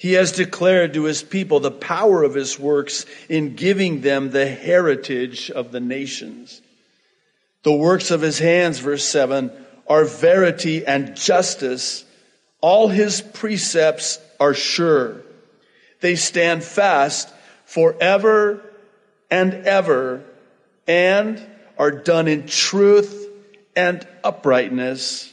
He 0.05 0.13
has 0.13 0.33
declared 0.33 0.93
to 0.93 1.05
his 1.05 1.23
people 1.23 1.61
the 1.61 1.71
power 1.71 2.25
of 2.25 2.35
his 2.35 2.59
works 2.59 3.07
in 3.31 3.55
giving 3.55 4.03
them 4.03 4.31
the 4.31 4.47
heritage 4.47 5.51
of 5.51 5.73
the 5.73 5.81
nations. 5.81 6.61
The 7.63 7.73
works 7.73 8.11
of 8.11 8.21
his 8.21 8.39
hands, 8.39 8.81
verse 8.81 9.03
7, 9.03 9.51
are 9.87 10.05
verity 10.05 10.85
and 10.87 11.17
justice. 11.17 12.05
All 12.61 12.89
his 12.89 13.23
precepts 13.23 14.19
are 14.39 14.53
sure. 14.53 15.23
They 16.03 16.17
stand 16.17 16.63
fast 16.63 17.33
forever 17.65 18.63
and 19.31 19.55
ever 19.55 20.23
and 20.87 21.43
are 21.79 21.91
done 21.91 22.29
in 22.29 22.47
truth 22.47 23.27
and 23.75 24.07
uprightness. 24.23 25.33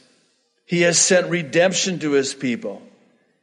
He 0.64 0.80
has 0.80 0.98
sent 0.98 1.28
redemption 1.28 1.98
to 1.98 2.12
his 2.12 2.32
people. 2.32 2.80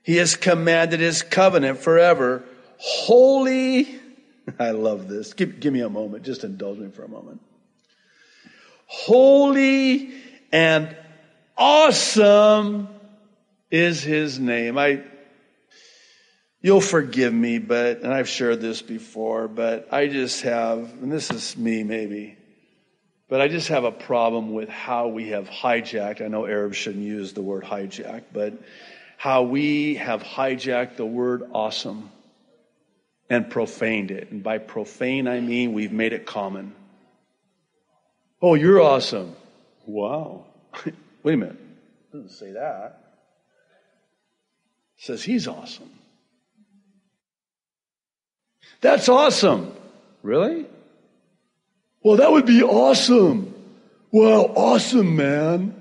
He 0.09 0.15
has 0.15 0.35
commanded 0.35 1.01
his 1.01 1.21
covenant 1.21 1.77
forever. 1.77 2.43
Holy, 2.77 3.87
I 4.59 4.71
love 4.71 5.07
this. 5.07 5.33
Give, 5.33 5.59
give 5.59 5.71
me 5.71 5.81
a 5.81 5.89
moment. 5.89 6.23
Just 6.23 6.43
indulge 6.43 6.79
me 6.79 6.89
for 6.89 7.03
a 7.03 7.07
moment. 7.07 7.41
Holy 8.87 10.11
and 10.51 10.97
awesome 11.55 12.89
is 13.69 14.01
his 14.01 14.39
name. 14.39 14.79
I 14.79 15.03
You'll 16.63 16.81
forgive 16.81 17.31
me, 17.31 17.59
but, 17.59 18.01
and 18.01 18.11
I've 18.11 18.29
shared 18.29 18.61
this 18.61 18.81
before, 18.81 19.47
but 19.47 19.93
I 19.93 20.07
just 20.07 20.41
have, 20.41 20.91
and 21.03 21.11
this 21.11 21.29
is 21.29 21.55
me 21.55 21.83
maybe, 21.83 22.35
but 23.27 23.41
I 23.41 23.47
just 23.47 23.67
have 23.67 23.83
a 23.83 23.91
problem 23.91 24.53
with 24.53 24.69
how 24.69 25.09
we 25.09 25.29
have 25.29 25.47
hijacked. 25.47 26.19
I 26.19 26.29
know 26.29 26.47
Arabs 26.47 26.77
shouldn't 26.77 27.05
use 27.05 27.33
the 27.33 27.43
word 27.43 27.63
hijack, 27.63 28.23
but 28.33 28.53
how 29.19 29.43
we 29.43 29.95
have 29.95 30.23
hijacked 30.23 30.95
the 30.95 31.05
word 31.05 31.43
awesome 31.51 32.09
and 33.29 33.49
profaned 33.49 34.11
it. 34.11 34.31
And 34.31 34.41
by 34.41 34.59
profane, 34.59 35.27
I 35.27 35.41
mean 35.41 35.73
we've 35.73 35.91
made 35.91 36.13
it 36.13 36.25
common. 36.25 36.73
Oh, 38.41 38.53
you're 38.53 38.81
awesome. 38.81 39.35
Wow. 39.85 40.45
Wait 41.23 41.33
a 41.33 41.35
minute. 41.35 41.57
It 41.57 42.13
doesn't 42.13 42.29
say 42.31 42.53
that. 42.53 43.01
It 44.97 45.03
says 45.03 45.21
he's 45.21 45.49
awesome. 45.49 45.91
That's 48.79 49.09
awesome. 49.09 49.73
Really? 50.23 50.65
Well, 52.01 52.15
that 52.15 52.31
would 52.31 52.45
be 52.45 52.63
awesome. 52.63 53.53
Well, 54.11 54.53
awesome, 54.55 55.17
man. 55.17 55.78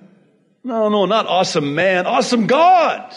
No, 0.65 0.89
no, 0.89 1.07
not 1.07 1.27
awesome, 1.27 1.75
man. 1.75 2.07
Awesome 2.07 2.47
God. 2.47 3.15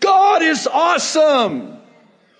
God 0.00 0.42
is 0.42 0.66
awesome. 0.66 1.78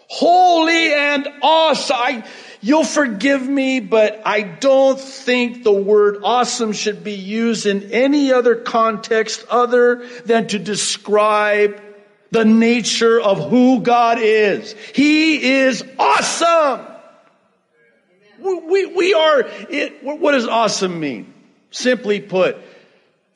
Holy 0.09 0.93
and 0.93 1.29
awesome. 1.43 1.97
I, 1.99 2.25
you'll 2.61 2.85
forgive 2.85 3.47
me, 3.47 3.81
but 3.81 4.23
I 4.27 4.43
don't 4.43 4.99
think 4.99 5.63
the 5.63 5.73
word 5.73 6.23
awesome 6.25 6.73
should 6.73 7.05
be 7.05 7.15
used 7.15 7.67
in 7.67 7.93
any 7.93 8.33
other 8.33 8.57
context 8.57 9.47
other 9.49 10.07
than 10.25 10.49
to 10.49 10.59
describe 10.59 11.81
the 12.33 12.45
nature 12.45 13.21
of 13.21 13.51
who 13.51 13.81
God 13.81 14.19
is. 14.21 14.73
He 14.95 15.53
is 15.61 15.85
awesome. 15.99 16.87
We, 18.41 18.87
we 18.87 19.15
are, 19.15 19.45
it, 19.69 20.03
what 20.03 20.33
does 20.33 20.47
awesome 20.47 20.99
mean? 20.99 21.33
Simply 21.71 22.21
put, 22.21 22.57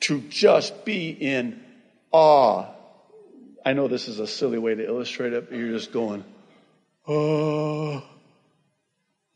to 0.05 0.21
just 0.29 0.85
be 0.85 1.09
in 1.09 1.59
awe. 2.11 2.67
I 3.65 3.73
know 3.73 3.87
this 3.87 4.07
is 4.07 4.19
a 4.19 4.27
silly 4.27 4.59
way 4.59 4.75
to 4.75 4.85
illustrate 4.85 5.33
it, 5.33 5.49
but 5.49 5.57
you're 5.57 5.71
just 5.71 5.91
going, 5.91 6.23
ah, 7.07 8.03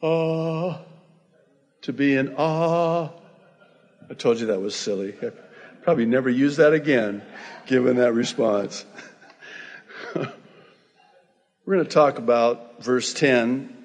ah, 0.03 0.81
to 1.81 1.93
be 1.93 2.15
in 2.15 2.35
awe. 2.38 3.09
I 4.11 4.13
told 4.13 4.39
you 4.39 4.47
that 4.47 4.61
was 4.61 4.75
silly. 4.75 5.15
I 5.21 5.31
Probably 5.81 6.05
never 6.05 6.29
use 6.29 6.57
that 6.57 6.73
again, 6.73 7.23
given 7.65 7.95
that 7.95 8.13
response. 8.13 8.85
We're 10.13 10.25
going 11.65 11.85
to 11.85 11.91
talk 11.91 12.19
about 12.19 12.83
verse 12.83 13.11
10 13.13 13.75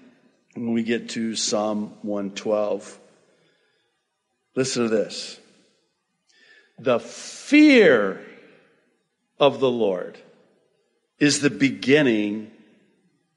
when 0.55 0.73
we 0.75 0.83
get 0.83 1.11
to 1.11 1.35
Psalm 1.35 1.95
112. 2.03 2.99
Listen 4.55 4.83
to 4.83 4.89
this. 4.91 5.39
The 6.79 7.01
fear 7.01 8.21
of 9.39 9.61
the 9.61 9.71
Lord 9.71 10.19
is 11.19 11.41
the 11.41 11.51
beginning 11.51 12.51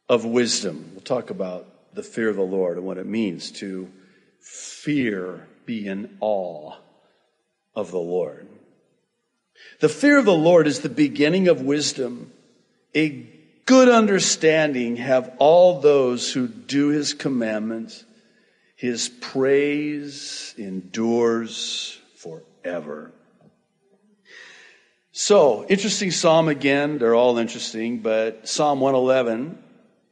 of 0.10 0.26
wisdom. 0.26 0.92
We'll 0.94 1.02
talk 1.02 1.30
about 1.30 1.68
the 1.94 2.04
fear 2.04 2.30
of 2.30 2.36
the 2.36 2.42
Lord 2.42 2.78
and 2.78 2.86
what 2.86 2.98
it 2.98 3.06
means 3.06 3.52
to 3.54 3.92
fear, 4.40 5.48
be 5.66 5.88
in 5.88 6.18
awe 6.20 6.76
of 7.76 7.92
the 7.92 8.00
Lord. 8.00 8.48
The 9.80 9.90
fear 9.90 10.18
of 10.18 10.26
the 10.26 10.34
Lord 10.34 10.68
is 10.68 10.80
the 10.80 10.90
beginning 10.90 11.48
of 11.48 11.62
wisdom. 11.62 12.32
A 12.96 13.28
good 13.66 13.90
understanding 13.90 14.96
have 14.96 15.36
all 15.40 15.82
those 15.82 16.32
who 16.32 16.48
do 16.48 16.88
his 16.88 17.14
commandments. 17.14 18.04
His 18.76 19.10
praise 19.10 20.56
endures 20.58 22.00
forever. 22.16 23.12
So, 25.20 25.66
interesting 25.68 26.12
psalm 26.12 26.48
again. 26.48 27.00
They're 27.00 27.16
all 27.16 27.40
interesting, 27.40 28.02
but 28.02 28.48
Psalm 28.48 28.80
111 28.82 29.58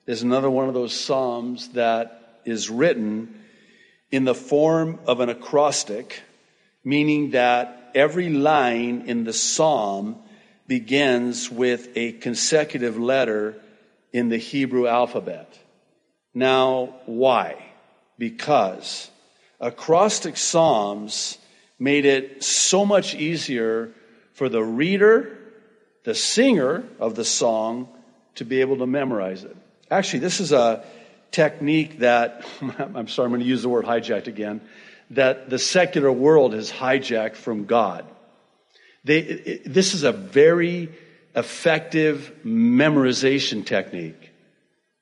is 0.08 0.24
another 0.24 0.50
one 0.50 0.68
of 0.68 0.74
those 0.74 1.00
psalms 1.00 1.70
that 1.74 2.40
is 2.44 2.72
written 2.72 3.40
in 4.10 4.24
the 4.24 4.34
form 4.34 4.98
of 5.06 5.20
an 5.20 5.30
acrostic, 5.30 6.24
meaning 6.84 7.30
that 7.32 7.92
every 7.94 8.30
line 8.32 9.04
in 9.06 9.26
the 9.26 9.32
psalm 9.32 10.16
begins 10.66 11.52
with 11.52 11.88
a 11.96 12.14
consecutive 12.14 12.98
letter 12.98 13.62
in 14.12 14.30
the 14.30 14.40
Hebrew 14.40 14.88
alphabet. 14.88 15.56
Now, 16.34 16.96
why? 17.06 17.64
Because 18.18 19.12
acrostic 19.60 20.36
psalms 20.36 21.38
made 21.78 22.06
it 22.06 22.44
so 22.44 22.88
much 22.88 23.14
easier 23.14 23.94
for 24.36 24.50
the 24.50 24.64
reader, 24.64 25.38
the 26.04 26.14
singer 26.14 26.84
of 27.00 27.16
the 27.16 27.26
song, 27.26 27.90
to 28.36 28.46
be 28.46 28.62
able 28.62 28.78
to 28.78 28.86
memorize 28.86 29.44
it. 29.44 29.56
Actually, 29.90 30.20
this 30.20 30.40
is 30.40 30.52
a 30.52 30.86
technique 31.32 32.00
that, 32.00 32.46
I'm 32.80 33.08
sorry, 33.08 33.26
I'm 33.26 33.32
going 33.32 33.42
to 33.42 33.48
use 33.48 33.62
the 33.62 33.70
word 33.70 33.86
hijacked 33.86 34.28
again, 34.28 34.62
that 35.12 35.50
the 35.50 35.60
secular 35.60 36.12
world 36.12 36.54
has 36.54 36.72
hijacked 36.72 37.36
from 37.36 37.66
God. 37.66 38.06
They, 39.04 39.20
it, 39.20 39.74
this 39.74 39.94
is 39.94 40.04
a 40.04 40.12
very 40.12 40.90
effective 41.36 42.34
memorization 42.44 43.66
technique 43.66 44.32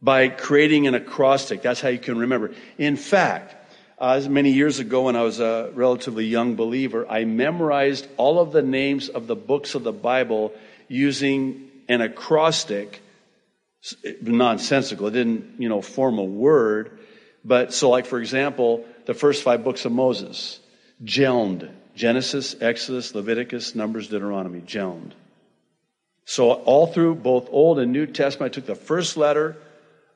by 0.02 0.28
creating 0.28 0.86
an 0.88 0.94
acrostic. 0.94 1.62
That's 1.62 1.82
how 1.82 1.90
you 1.90 2.00
can 2.00 2.20
remember. 2.20 2.54
In 2.78 2.98
fact, 2.98 3.56
uh, 4.04 4.20
many 4.28 4.52
years 4.52 4.80
ago 4.80 5.04
when 5.04 5.16
I 5.16 5.22
was 5.22 5.40
a 5.40 5.72
relatively 5.74 6.26
young 6.26 6.56
believer, 6.56 7.08
I 7.10 7.24
memorized 7.24 8.06
all 8.18 8.38
of 8.38 8.52
the 8.52 8.62
names 8.62 9.08
of 9.08 9.28
the 9.28 9.36
books 9.36 9.76
of 9.76 9.84
the 9.84 9.94
Bible 9.94 10.54
using 10.90 11.72
an 11.88 12.02
acrostic, 12.02 13.02
nonsensical. 14.22 15.08
It 15.08 15.12
didn't, 15.12 15.62
you 15.62 15.70
know, 15.70 15.82
form 15.82 16.20
a 16.20 16.24
word. 16.24 17.00
But 17.46 17.74
so 17.74 17.92
like, 17.92 18.06
for 18.06 18.20
example, 18.20 18.84
the 19.06 19.14
first 19.14 19.42
five 19.42 19.64
books 19.64 19.86
of 19.86 19.94
Moses, 19.94 20.60
Jelmed, 21.06 21.72
Genesis, 21.96 22.58
Exodus, 22.60 23.16
Leviticus, 23.16 23.74
Numbers, 23.74 24.10
Deuteronomy, 24.10 24.60
Jelmed. 24.60 25.14
So 26.26 26.52
all 26.52 26.88
through 26.88 27.16
both 27.16 27.48
Old 27.50 27.80
and 27.80 27.94
New 27.94 28.08
Testament, 28.08 28.52
I 28.52 28.54
took 28.54 28.66
the 28.66 28.76
first 28.76 29.16
letter 29.16 29.56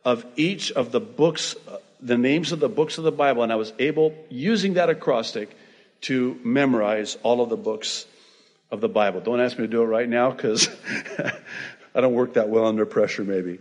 of 0.03 0.25
each 0.35 0.73
of 0.73 0.91
the 0.91 0.99
books, 0.99 1.55
the 2.01 2.17
names 2.17 2.51
of 2.51 2.59
the 2.59 2.69
books 2.69 2.97
of 2.97 3.03
the 3.03 3.11
Bible, 3.11 3.43
and 3.43 3.51
I 3.51 3.55
was 3.55 3.73
able, 3.79 4.13
using 4.29 4.75
that 4.75 4.89
acrostic, 4.89 5.55
to 6.01 6.39
memorize 6.43 7.17
all 7.23 7.41
of 7.41 7.49
the 7.49 7.57
books 7.57 8.05
of 8.69 8.81
the 8.81 8.89
Bible. 8.89 9.21
Don't 9.21 9.39
ask 9.39 9.57
me 9.57 9.63
to 9.63 9.71
do 9.71 9.81
it 9.81 9.85
right 9.85 10.07
now 10.07 10.31
because 10.31 10.69
I 11.95 12.01
don't 12.01 12.13
work 12.13 12.33
that 12.33 12.49
well 12.49 12.65
under 12.65 12.85
pressure, 12.85 13.23
maybe. 13.23 13.59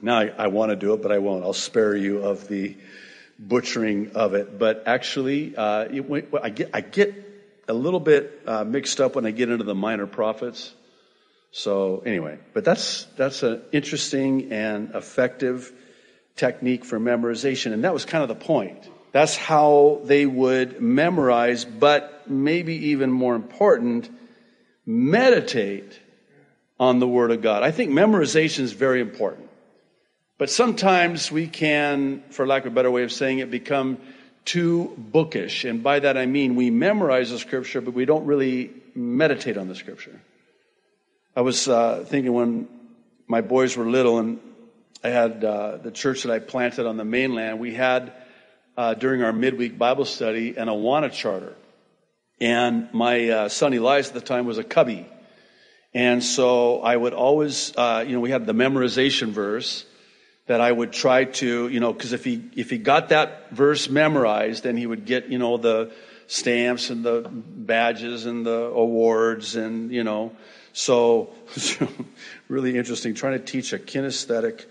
Now 0.00 0.18
I, 0.18 0.26
I 0.36 0.46
want 0.48 0.70
to 0.70 0.76
do 0.76 0.94
it, 0.94 1.02
but 1.02 1.12
I 1.12 1.18
won't. 1.18 1.44
I'll 1.44 1.52
spare 1.52 1.94
you 1.94 2.24
of 2.24 2.48
the 2.48 2.76
butchering 3.38 4.12
of 4.14 4.34
it. 4.34 4.58
But 4.58 4.84
actually, 4.86 5.56
uh, 5.56 5.86
it, 5.90 6.34
I, 6.42 6.50
get, 6.50 6.70
I 6.74 6.80
get 6.80 7.14
a 7.68 7.74
little 7.74 8.00
bit 8.00 8.42
uh, 8.46 8.64
mixed 8.64 9.00
up 9.00 9.14
when 9.14 9.26
I 9.26 9.30
get 9.30 9.50
into 9.50 9.64
the 9.64 9.74
minor 9.74 10.06
prophets. 10.06 10.72
So 11.52 12.02
anyway, 12.04 12.38
but 12.54 12.64
that's 12.64 13.04
that's 13.16 13.42
an 13.42 13.62
interesting 13.72 14.52
and 14.52 14.94
effective 14.94 15.70
technique 16.36 16.84
for 16.84 16.98
memorization, 16.98 17.72
and 17.72 17.84
that 17.84 17.92
was 17.92 18.04
kind 18.04 18.22
of 18.22 18.28
the 18.28 18.44
point. 18.44 18.88
That's 19.12 19.36
how 19.36 20.00
they 20.04 20.24
would 20.24 20.80
memorize, 20.80 21.64
but 21.64 22.28
maybe 22.28 22.88
even 22.88 23.12
more 23.12 23.34
important, 23.34 24.08
meditate 24.86 25.98
on 26.80 26.98
the 26.98 27.06
Word 27.06 27.30
of 27.30 27.42
God. 27.42 27.62
I 27.62 27.70
think 27.70 27.90
memorization 27.90 28.60
is 28.60 28.72
very 28.72 29.00
important. 29.00 29.48
But 30.38 30.50
sometimes 30.50 31.30
we 31.30 31.46
can, 31.46 32.24
for 32.30 32.46
lack 32.46 32.64
of 32.64 32.72
a 32.72 32.74
better 32.74 32.90
way 32.90 33.04
of 33.04 33.12
saying 33.12 33.38
it, 33.38 33.50
become 33.50 33.98
too 34.44 34.92
bookish. 34.98 35.64
And 35.64 35.82
by 35.82 36.00
that 36.00 36.16
I 36.16 36.26
mean 36.26 36.56
we 36.56 36.70
memorize 36.70 37.30
the 37.30 37.38
scripture, 37.38 37.80
but 37.80 37.94
we 37.94 38.04
don't 38.04 38.26
really 38.26 38.72
meditate 38.94 39.56
on 39.56 39.68
the 39.68 39.74
scripture. 39.74 40.20
I 41.36 41.42
was 41.42 41.68
uh, 41.68 42.04
thinking 42.06 42.32
when 42.32 42.68
my 43.28 43.40
boys 43.40 43.76
were 43.76 43.88
little 43.88 44.18
and 44.18 44.40
I 45.04 45.08
had 45.08 45.44
uh, 45.44 45.78
the 45.78 45.90
church 45.90 46.22
that 46.22 46.32
I 46.32 46.38
planted 46.38 46.86
on 46.86 46.96
the 46.96 47.04
mainland, 47.04 47.58
we 47.58 47.74
had 47.74 48.12
uh, 48.76 48.94
during 48.94 49.22
our 49.22 49.32
midweek 49.32 49.76
Bible 49.76 50.04
study 50.04 50.56
an 50.56 50.68
Awana 50.68 51.10
charter. 51.10 51.54
And 52.40 52.92
my 52.92 53.28
uh, 53.28 53.48
son 53.48 53.74
Elias 53.74 54.08
at 54.08 54.14
the 54.14 54.20
time 54.20 54.46
was 54.46 54.58
a 54.58 54.64
cubby. 54.64 55.06
And 55.94 56.22
so 56.22 56.80
I 56.80 56.96
would 56.96 57.12
always, 57.12 57.76
uh, 57.76 58.04
you 58.06 58.14
know, 58.14 58.20
we 58.20 58.30
had 58.30 58.46
the 58.46 58.54
memorization 58.54 59.30
verse 59.30 59.84
that 60.46 60.60
I 60.60 60.70
would 60.70 60.92
try 60.92 61.24
to, 61.24 61.68
you 61.68 61.80
know, 61.80 61.92
because 61.92 62.12
if 62.12 62.24
he 62.24 62.42
if 62.56 62.70
he 62.70 62.78
got 62.78 63.10
that 63.10 63.50
verse 63.50 63.88
memorized, 63.88 64.62
then 64.64 64.76
he 64.76 64.86
would 64.86 65.04
get, 65.04 65.28
you 65.28 65.38
know, 65.38 65.56
the 65.56 65.92
stamps 66.26 66.90
and 66.90 67.04
the 67.04 67.28
badges 67.30 68.26
and 68.26 68.46
the 68.46 68.64
awards 68.66 69.56
and, 69.56 69.92
you 69.92 70.04
know. 70.04 70.32
So, 70.72 71.34
really 72.48 72.78
interesting. 72.78 73.14
Trying 73.14 73.38
to 73.38 73.44
teach 73.44 73.72
a 73.72 73.78
kinesthetic 73.78 74.64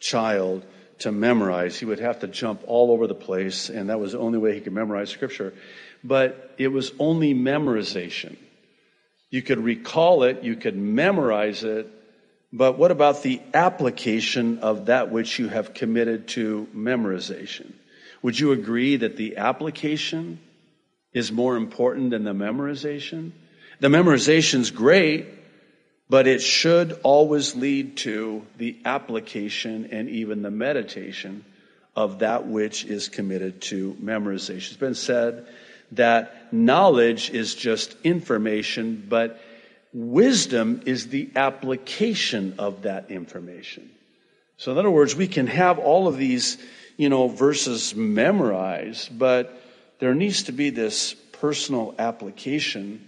child 0.00 0.64
to 1.00 1.12
memorize. 1.12 1.78
He 1.78 1.84
would 1.84 2.00
have 2.00 2.20
to 2.20 2.28
jump 2.28 2.62
all 2.66 2.90
over 2.90 3.06
the 3.06 3.14
place, 3.14 3.68
and 3.68 3.90
that 3.90 4.00
was 4.00 4.12
the 4.12 4.18
only 4.18 4.38
way 4.38 4.54
he 4.54 4.60
could 4.60 4.72
memorize 4.72 5.10
scripture. 5.10 5.54
But 6.02 6.54
it 6.58 6.68
was 6.68 6.92
only 6.98 7.34
memorization. 7.34 8.36
You 9.30 9.42
could 9.42 9.58
recall 9.58 10.22
it, 10.22 10.42
you 10.42 10.56
could 10.56 10.76
memorize 10.76 11.64
it, 11.64 11.90
but 12.52 12.78
what 12.78 12.90
about 12.90 13.22
the 13.22 13.40
application 13.52 14.60
of 14.60 14.86
that 14.86 15.10
which 15.10 15.38
you 15.38 15.48
have 15.48 15.74
committed 15.74 16.28
to 16.28 16.66
memorization? 16.74 17.72
Would 18.22 18.38
you 18.38 18.52
agree 18.52 18.96
that 18.96 19.16
the 19.16 19.36
application 19.36 20.40
is 21.12 21.30
more 21.30 21.56
important 21.56 22.10
than 22.10 22.24
the 22.24 22.32
memorization? 22.32 23.32
The 23.80 23.90
memorization's 23.90 24.70
great, 24.70 25.26
but 26.10 26.26
it 26.26 26.40
should 26.40 26.98
always 27.02 27.54
lead 27.54 27.96
to 27.98 28.46
the 28.56 28.76
application 28.84 29.88
and 29.92 30.08
even 30.08 30.42
the 30.42 30.50
meditation 30.50 31.44
of 31.94 32.20
that 32.20 32.46
which 32.46 32.84
is 32.84 33.08
committed 33.08 33.60
to 33.60 33.94
memorization. 34.02 34.68
It's 34.68 34.76
been 34.76 34.94
said 34.94 35.46
that 35.92 36.52
knowledge 36.52 37.30
is 37.30 37.54
just 37.54 37.96
information, 38.04 39.06
but 39.08 39.40
wisdom 39.92 40.82
is 40.86 41.08
the 41.08 41.30
application 41.34 42.54
of 42.58 42.82
that 42.82 43.10
information. 43.10 43.90
So, 44.56 44.72
in 44.72 44.78
other 44.78 44.90
words, 44.90 45.14
we 45.14 45.28
can 45.28 45.46
have 45.46 45.78
all 45.78 46.08
of 46.08 46.16
these, 46.16 46.58
you 46.96 47.08
know, 47.08 47.28
verses 47.28 47.94
memorized, 47.94 49.16
but 49.16 49.60
there 49.98 50.14
needs 50.14 50.44
to 50.44 50.52
be 50.52 50.70
this 50.70 51.14
personal 51.14 51.94
application 51.98 53.06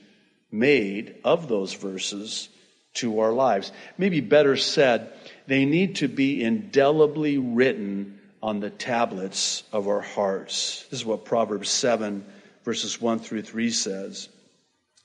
made 0.53 1.17
of 1.25 1.49
those 1.49 1.73
verses 1.75 2.49
to 2.95 3.21
our 3.21 3.33
lives. 3.33 3.73
Maybe 3.99 4.21
better 4.21 4.57
said, 4.57 5.13
they 5.47 5.65
need 5.65 5.97
to 5.97 6.09
be 6.09 6.43
indelibly 6.43 7.39
written 7.39 8.19
on 8.43 8.61
the 8.61 8.71
tablets 8.71 9.63
of 9.73 9.89
our 9.89 10.01
hearts. 10.01 10.87
This 10.91 11.01
is 11.01 11.07
what 11.07 11.25
Proverbs 11.25 11.69
7, 11.69 12.25
verses 12.65 13.01
1 13.01 13.19
through 13.21 13.43
3 13.43 13.71
says. 13.71 14.29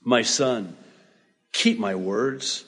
My 0.04 0.22
son, 0.22 0.76
keep 1.52 1.80
my 1.80 1.96
words 1.96 2.66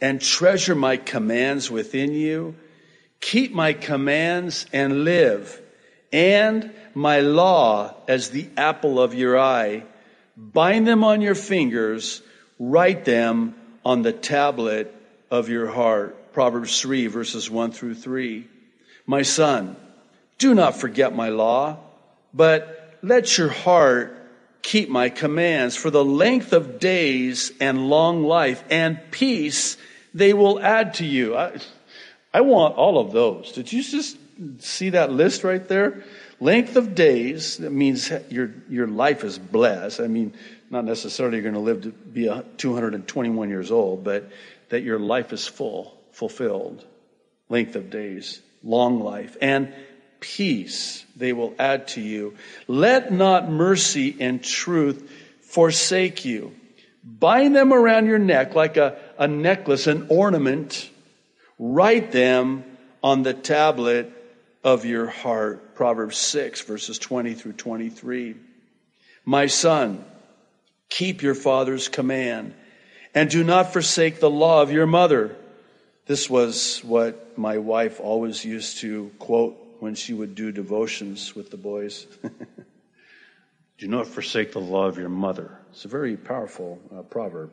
and 0.00 0.20
treasure 0.20 0.74
my 0.74 0.96
commands 0.96 1.70
within 1.70 2.12
you. 2.12 2.54
Keep 3.20 3.52
my 3.52 3.72
commands 3.72 4.66
and 4.72 5.04
live, 5.04 5.60
and 6.12 6.70
my 6.94 7.20
law 7.20 7.94
as 8.06 8.30
the 8.30 8.48
apple 8.56 9.00
of 9.00 9.14
your 9.14 9.38
eye. 9.38 9.84
Bind 10.36 10.86
them 10.86 11.02
on 11.02 11.22
your 11.22 11.34
fingers, 11.34 12.22
write 12.58 13.04
them 13.04 13.54
on 13.86 14.02
the 14.02 14.12
tablet 14.12 14.92
of 15.30 15.48
your 15.48 15.68
heart. 15.68 16.32
Proverbs 16.32 16.80
3 16.80 17.06
verses 17.06 17.48
1 17.48 17.70
through 17.70 17.94
3. 17.94 18.44
My 19.06 19.22
son, 19.22 19.76
do 20.38 20.56
not 20.56 20.76
forget 20.76 21.14
my 21.14 21.28
law, 21.28 21.78
but 22.34 22.98
let 23.00 23.38
your 23.38 23.48
heart 23.48 24.12
keep 24.60 24.88
my 24.88 25.08
commands 25.08 25.76
for 25.76 25.90
the 25.90 26.04
length 26.04 26.52
of 26.52 26.80
days 26.80 27.52
and 27.60 27.88
long 27.88 28.24
life 28.24 28.64
and 28.70 28.98
peace 29.12 29.76
they 30.12 30.32
will 30.32 30.58
add 30.58 30.94
to 30.94 31.04
you. 31.04 31.36
I, 31.36 31.56
I 32.34 32.40
want 32.40 32.74
all 32.74 32.98
of 32.98 33.12
those. 33.12 33.52
Did 33.52 33.72
you 33.72 33.84
just 33.84 34.18
see 34.58 34.90
that 34.90 35.12
list 35.12 35.44
right 35.44 35.66
there? 35.68 36.02
Length 36.40 36.74
of 36.74 36.96
days, 36.96 37.58
that 37.58 37.70
means 37.70 38.10
your, 38.30 38.50
your 38.68 38.88
life 38.88 39.22
is 39.22 39.38
blessed. 39.38 40.00
I 40.00 40.08
mean, 40.08 40.34
not 40.70 40.84
necessarily 40.84 41.36
you're 41.36 41.42
going 41.50 41.54
to 41.54 41.60
live 41.60 41.82
to 41.82 41.90
be 41.90 42.30
221 42.56 43.48
years 43.48 43.70
old, 43.70 44.04
but 44.04 44.30
that 44.68 44.82
your 44.82 44.98
life 44.98 45.32
is 45.32 45.46
full, 45.46 45.96
fulfilled, 46.12 46.84
length 47.48 47.76
of 47.76 47.90
days, 47.90 48.40
long 48.62 49.00
life, 49.00 49.36
and 49.40 49.72
peace 50.20 51.04
they 51.16 51.32
will 51.32 51.54
add 51.58 51.88
to 51.88 52.00
you. 52.00 52.34
Let 52.66 53.12
not 53.12 53.50
mercy 53.50 54.16
and 54.18 54.42
truth 54.42 55.10
forsake 55.42 56.24
you. 56.24 56.54
Bind 57.04 57.54
them 57.54 57.72
around 57.72 58.06
your 58.06 58.18
neck 58.18 58.54
like 58.54 58.76
a, 58.76 58.98
a 59.18 59.28
necklace, 59.28 59.86
an 59.86 60.08
ornament. 60.10 60.90
Write 61.58 62.10
them 62.10 62.64
on 63.02 63.22
the 63.22 63.34
tablet 63.34 64.12
of 64.64 64.84
your 64.84 65.06
heart. 65.06 65.76
Proverbs 65.76 66.18
6, 66.18 66.62
verses 66.62 66.98
20 66.98 67.34
through 67.34 67.52
23. 67.52 68.34
My 69.24 69.46
son, 69.46 70.04
Keep 70.88 71.22
your 71.22 71.34
father's 71.34 71.88
command 71.88 72.54
and 73.14 73.30
do 73.30 73.42
not 73.42 73.72
forsake 73.72 74.20
the 74.20 74.30
law 74.30 74.60
of 74.60 74.70
your 74.70 74.86
mother. 74.86 75.34
This 76.04 76.28
was 76.28 76.80
what 76.84 77.38
my 77.38 77.58
wife 77.58 77.98
always 77.98 78.44
used 78.44 78.78
to 78.78 79.10
quote 79.18 79.56
when 79.80 79.94
she 79.94 80.12
would 80.12 80.34
do 80.34 80.52
devotions 80.52 81.34
with 81.34 81.50
the 81.50 81.56
boys. 81.56 82.06
do 83.78 83.88
not 83.88 84.06
forsake 84.06 84.52
the 84.52 84.60
law 84.60 84.86
of 84.86 84.98
your 84.98 85.08
mother. 85.08 85.58
It's 85.70 85.84
a 85.86 85.88
very 85.88 86.16
powerful 86.16 86.78
uh, 86.94 87.02
proverb. 87.02 87.52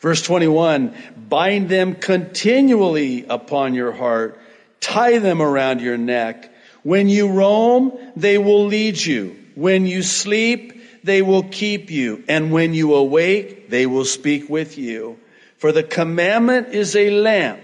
Verse 0.00 0.22
21 0.22 0.94
Bind 1.16 1.68
them 1.68 1.94
continually 1.94 3.24
upon 3.26 3.74
your 3.74 3.92
heart, 3.92 4.38
tie 4.80 5.18
them 5.18 5.40
around 5.40 5.80
your 5.80 5.96
neck. 5.96 6.50
When 6.82 7.08
you 7.08 7.32
roam, 7.32 7.96
they 8.16 8.38
will 8.38 8.66
lead 8.66 9.02
you. 9.02 9.38
When 9.54 9.86
you 9.86 10.02
sleep, 10.02 10.71
they 11.04 11.22
will 11.22 11.44
keep 11.44 11.90
you. 11.90 12.24
And 12.28 12.52
when 12.52 12.74
you 12.74 12.94
awake, 12.94 13.70
they 13.70 13.86
will 13.86 14.04
speak 14.04 14.48
with 14.48 14.78
you. 14.78 15.18
For 15.58 15.72
the 15.72 15.82
commandment 15.82 16.68
is 16.68 16.96
a 16.96 17.10
lamp 17.10 17.60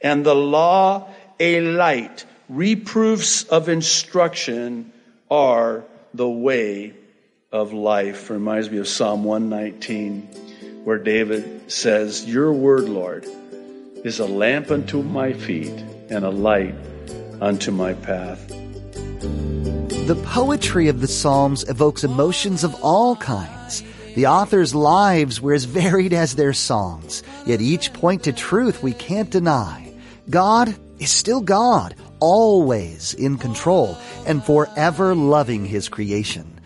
and 0.00 0.24
the 0.24 0.34
law 0.34 1.08
a 1.38 1.60
light. 1.60 2.24
Reproofs 2.48 3.44
of 3.44 3.68
instruction 3.68 4.92
are 5.30 5.84
the 6.14 6.28
way 6.28 6.94
of 7.50 7.72
life. 7.72 8.30
Reminds 8.30 8.70
me 8.70 8.78
of 8.78 8.88
Psalm 8.88 9.24
119 9.24 10.28
where 10.84 10.98
David 10.98 11.70
says, 11.70 12.24
Your 12.24 12.52
word, 12.52 12.88
Lord, 12.88 13.26
is 14.04 14.18
a 14.18 14.26
lamp 14.26 14.70
unto 14.70 15.02
my 15.02 15.32
feet 15.32 15.72
and 16.10 16.24
a 16.24 16.30
light 16.30 16.74
unto 17.40 17.70
my 17.70 17.94
path. 17.94 18.52
The 20.06 20.16
poetry 20.24 20.88
of 20.88 21.00
the 21.00 21.06
Psalms 21.06 21.62
evokes 21.68 22.02
emotions 22.02 22.64
of 22.64 22.74
all 22.82 23.14
kinds. 23.14 23.84
The 24.16 24.26
author's 24.26 24.74
lives 24.74 25.40
were 25.40 25.54
as 25.54 25.64
varied 25.64 26.12
as 26.12 26.34
their 26.34 26.52
songs, 26.52 27.22
yet 27.46 27.60
each 27.60 27.92
point 27.92 28.24
to 28.24 28.32
truth 28.32 28.82
we 28.82 28.94
can't 28.94 29.30
deny. 29.30 29.94
God 30.28 30.74
is 30.98 31.12
still 31.12 31.40
God, 31.40 31.94
always 32.18 33.14
in 33.14 33.38
control, 33.38 33.96
and 34.26 34.44
forever 34.44 35.14
loving 35.14 35.64
His 35.64 35.88
creation. 35.88 36.60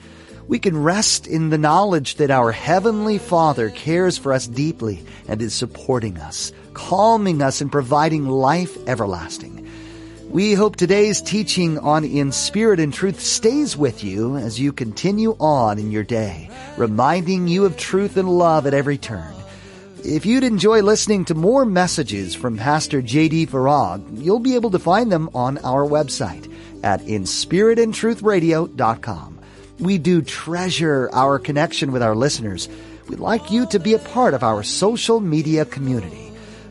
We 0.48 0.58
can 0.58 0.82
rest 0.82 1.26
in 1.26 1.50
the 1.50 1.58
knowledge 1.58 2.14
that 2.14 2.30
our 2.30 2.52
Heavenly 2.52 3.18
Father 3.18 3.68
cares 3.68 4.16
for 4.16 4.32
us 4.32 4.46
deeply 4.46 5.04
and 5.28 5.42
is 5.42 5.54
supporting 5.54 6.16
us, 6.16 6.52
calming 6.72 7.42
us 7.42 7.60
and 7.60 7.70
providing 7.70 8.26
life 8.26 8.78
everlasting. 8.88 9.65
We 10.36 10.52
hope 10.52 10.76
today's 10.76 11.22
teaching 11.22 11.78
on 11.78 12.04
In 12.04 12.30
Spirit 12.30 12.78
and 12.78 12.92
Truth 12.92 13.20
stays 13.20 13.74
with 13.74 14.04
you 14.04 14.36
as 14.36 14.60
you 14.60 14.70
continue 14.70 15.34
on 15.40 15.78
in 15.78 15.90
your 15.90 16.04
day, 16.04 16.50
reminding 16.76 17.48
you 17.48 17.64
of 17.64 17.78
truth 17.78 18.18
and 18.18 18.28
love 18.28 18.66
at 18.66 18.74
every 18.74 18.98
turn. 18.98 19.34
If 20.04 20.26
you'd 20.26 20.44
enjoy 20.44 20.82
listening 20.82 21.24
to 21.24 21.34
more 21.34 21.64
messages 21.64 22.34
from 22.34 22.58
Pastor 22.58 23.00
J.D. 23.00 23.46
Farag, 23.46 24.22
you'll 24.22 24.38
be 24.38 24.56
able 24.56 24.72
to 24.72 24.78
find 24.78 25.10
them 25.10 25.30
on 25.34 25.56
our 25.64 25.88
website 25.88 26.52
at 26.84 27.00
inspiritandtruthradio.com. 27.00 29.38
We 29.78 29.96
do 29.96 30.20
treasure 30.20 31.08
our 31.14 31.38
connection 31.38 31.92
with 31.92 32.02
our 32.02 32.14
listeners. 32.14 32.68
We'd 33.08 33.20
like 33.20 33.50
you 33.50 33.64
to 33.68 33.78
be 33.78 33.94
a 33.94 33.98
part 33.98 34.34
of 34.34 34.42
our 34.42 34.62
social 34.62 35.18
media 35.18 35.64
community. 35.64 36.25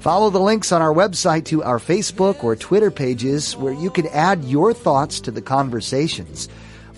Follow 0.05 0.29
the 0.29 0.39
links 0.39 0.71
on 0.71 0.83
our 0.83 0.93
website 0.93 1.45
to 1.45 1.63
our 1.63 1.79
Facebook 1.79 2.43
or 2.43 2.55
Twitter 2.55 2.91
pages 2.91 3.57
where 3.57 3.73
you 3.73 3.89
can 3.89 4.05
add 4.09 4.43
your 4.43 4.71
thoughts 4.71 5.19
to 5.21 5.31
the 5.31 5.41
conversations 5.41 6.47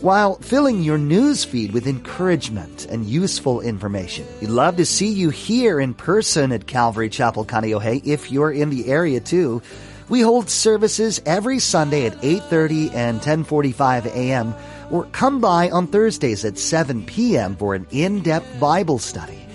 while 0.02 0.36
filling 0.39 0.84
your 0.84 0.98
news 0.98 1.46
feed 1.46 1.72
with 1.72 1.88
encouragement 1.88 2.86
and 2.88 3.06
useful 3.06 3.62
information. 3.62 4.28
We'd 4.41 4.50
love 4.50 4.76
to 4.76 4.86
see 4.86 5.08
you 5.08 5.30
here 5.30 5.80
in 5.80 5.93
person 5.93 6.52
at 6.52 6.67
Calvary 6.67 7.08
Chapel, 7.08 7.46
Kaneohe 7.46 8.06
if 8.06 8.30
you're 8.30 8.52
in 8.52 8.72
the 8.72 8.89
area 8.89 9.22
too. 9.22 9.62
We 10.10 10.20
hold 10.20 10.50
services 10.50 11.22
every 11.26 11.60
Sunday 11.60 12.08
at 12.08 12.22
8:30 12.22 12.93
and 12.93 13.22
10:45 13.22 14.08
a.m. 14.08 14.54
or 14.91 15.06
come 15.13 15.39
by 15.39 15.70
on 15.70 15.88
Thursdays 15.88 16.43
at 16.43 16.60
7 16.60 17.06
p.m. 17.06 17.56
for 17.56 17.74
an 17.74 17.88
in-depth 17.89 18.60
Bible 18.60 19.00
study. 19.00 19.47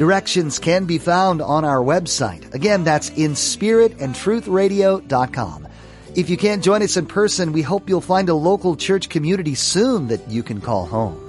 Directions 0.00 0.58
can 0.58 0.86
be 0.86 0.96
found 0.96 1.42
on 1.42 1.62
our 1.62 1.80
website. 1.80 2.54
Again, 2.54 2.84
that's 2.84 3.10
in 3.10 3.32
spiritandtruthradio.com. 3.32 5.68
If 6.16 6.30
you 6.30 6.38
can't 6.38 6.64
join 6.64 6.82
us 6.82 6.96
in 6.96 7.04
person, 7.04 7.52
we 7.52 7.60
hope 7.60 7.86
you'll 7.86 8.00
find 8.00 8.30
a 8.30 8.34
local 8.34 8.76
church 8.76 9.10
community 9.10 9.54
soon 9.54 10.08
that 10.08 10.26
you 10.26 10.42
can 10.42 10.62
call 10.62 10.86
home. 10.86 11.20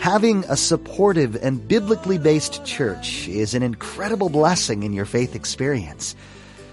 Having 0.00 0.44
a 0.50 0.56
supportive 0.58 1.34
and 1.34 1.66
biblically 1.66 2.18
based 2.18 2.62
church 2.62 3.26
is 3.26 3.54
an 3.54 3.62
incredible 3.62 4.28
blessing 4.28 4.82
in 4.82 4.92
your 4.92 5.06
faith 5.06 5.34
experience. 5.34 6.14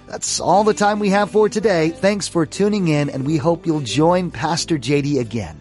That's 0.07 0.41
all 0.41 0.65
the 0.65 0.73
time 0.73 0.99
we 0.99 1.11
have 1.11 1.31
for 1.31 1.47
today. 1.47 1.91
Thanks 1.91 2.27
for 2.27 2.45
tuning 2.45 2.89
in, 2.89 3.09
and 3.09 3.25
we 3.25 3.37
hope 3.37 3.65
you'll 3.65 3.79
join 3.79 4.31
Pastor 4.31 4.77
JD 4.77 5.21
again 5.21 5.57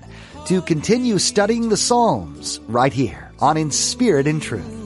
to 0.47 0.63
continue 0.63 1.21
studying 1.21 1.69
the 1.69 1.77
Psalms 1.77 2.59
right 2.67 2.93
here 2.93 3.31
on 3.39 3.57
In 3.57 3.71
Spirit 3.71 4.27
and 4.27 4.43
Truth. 4.43 4.86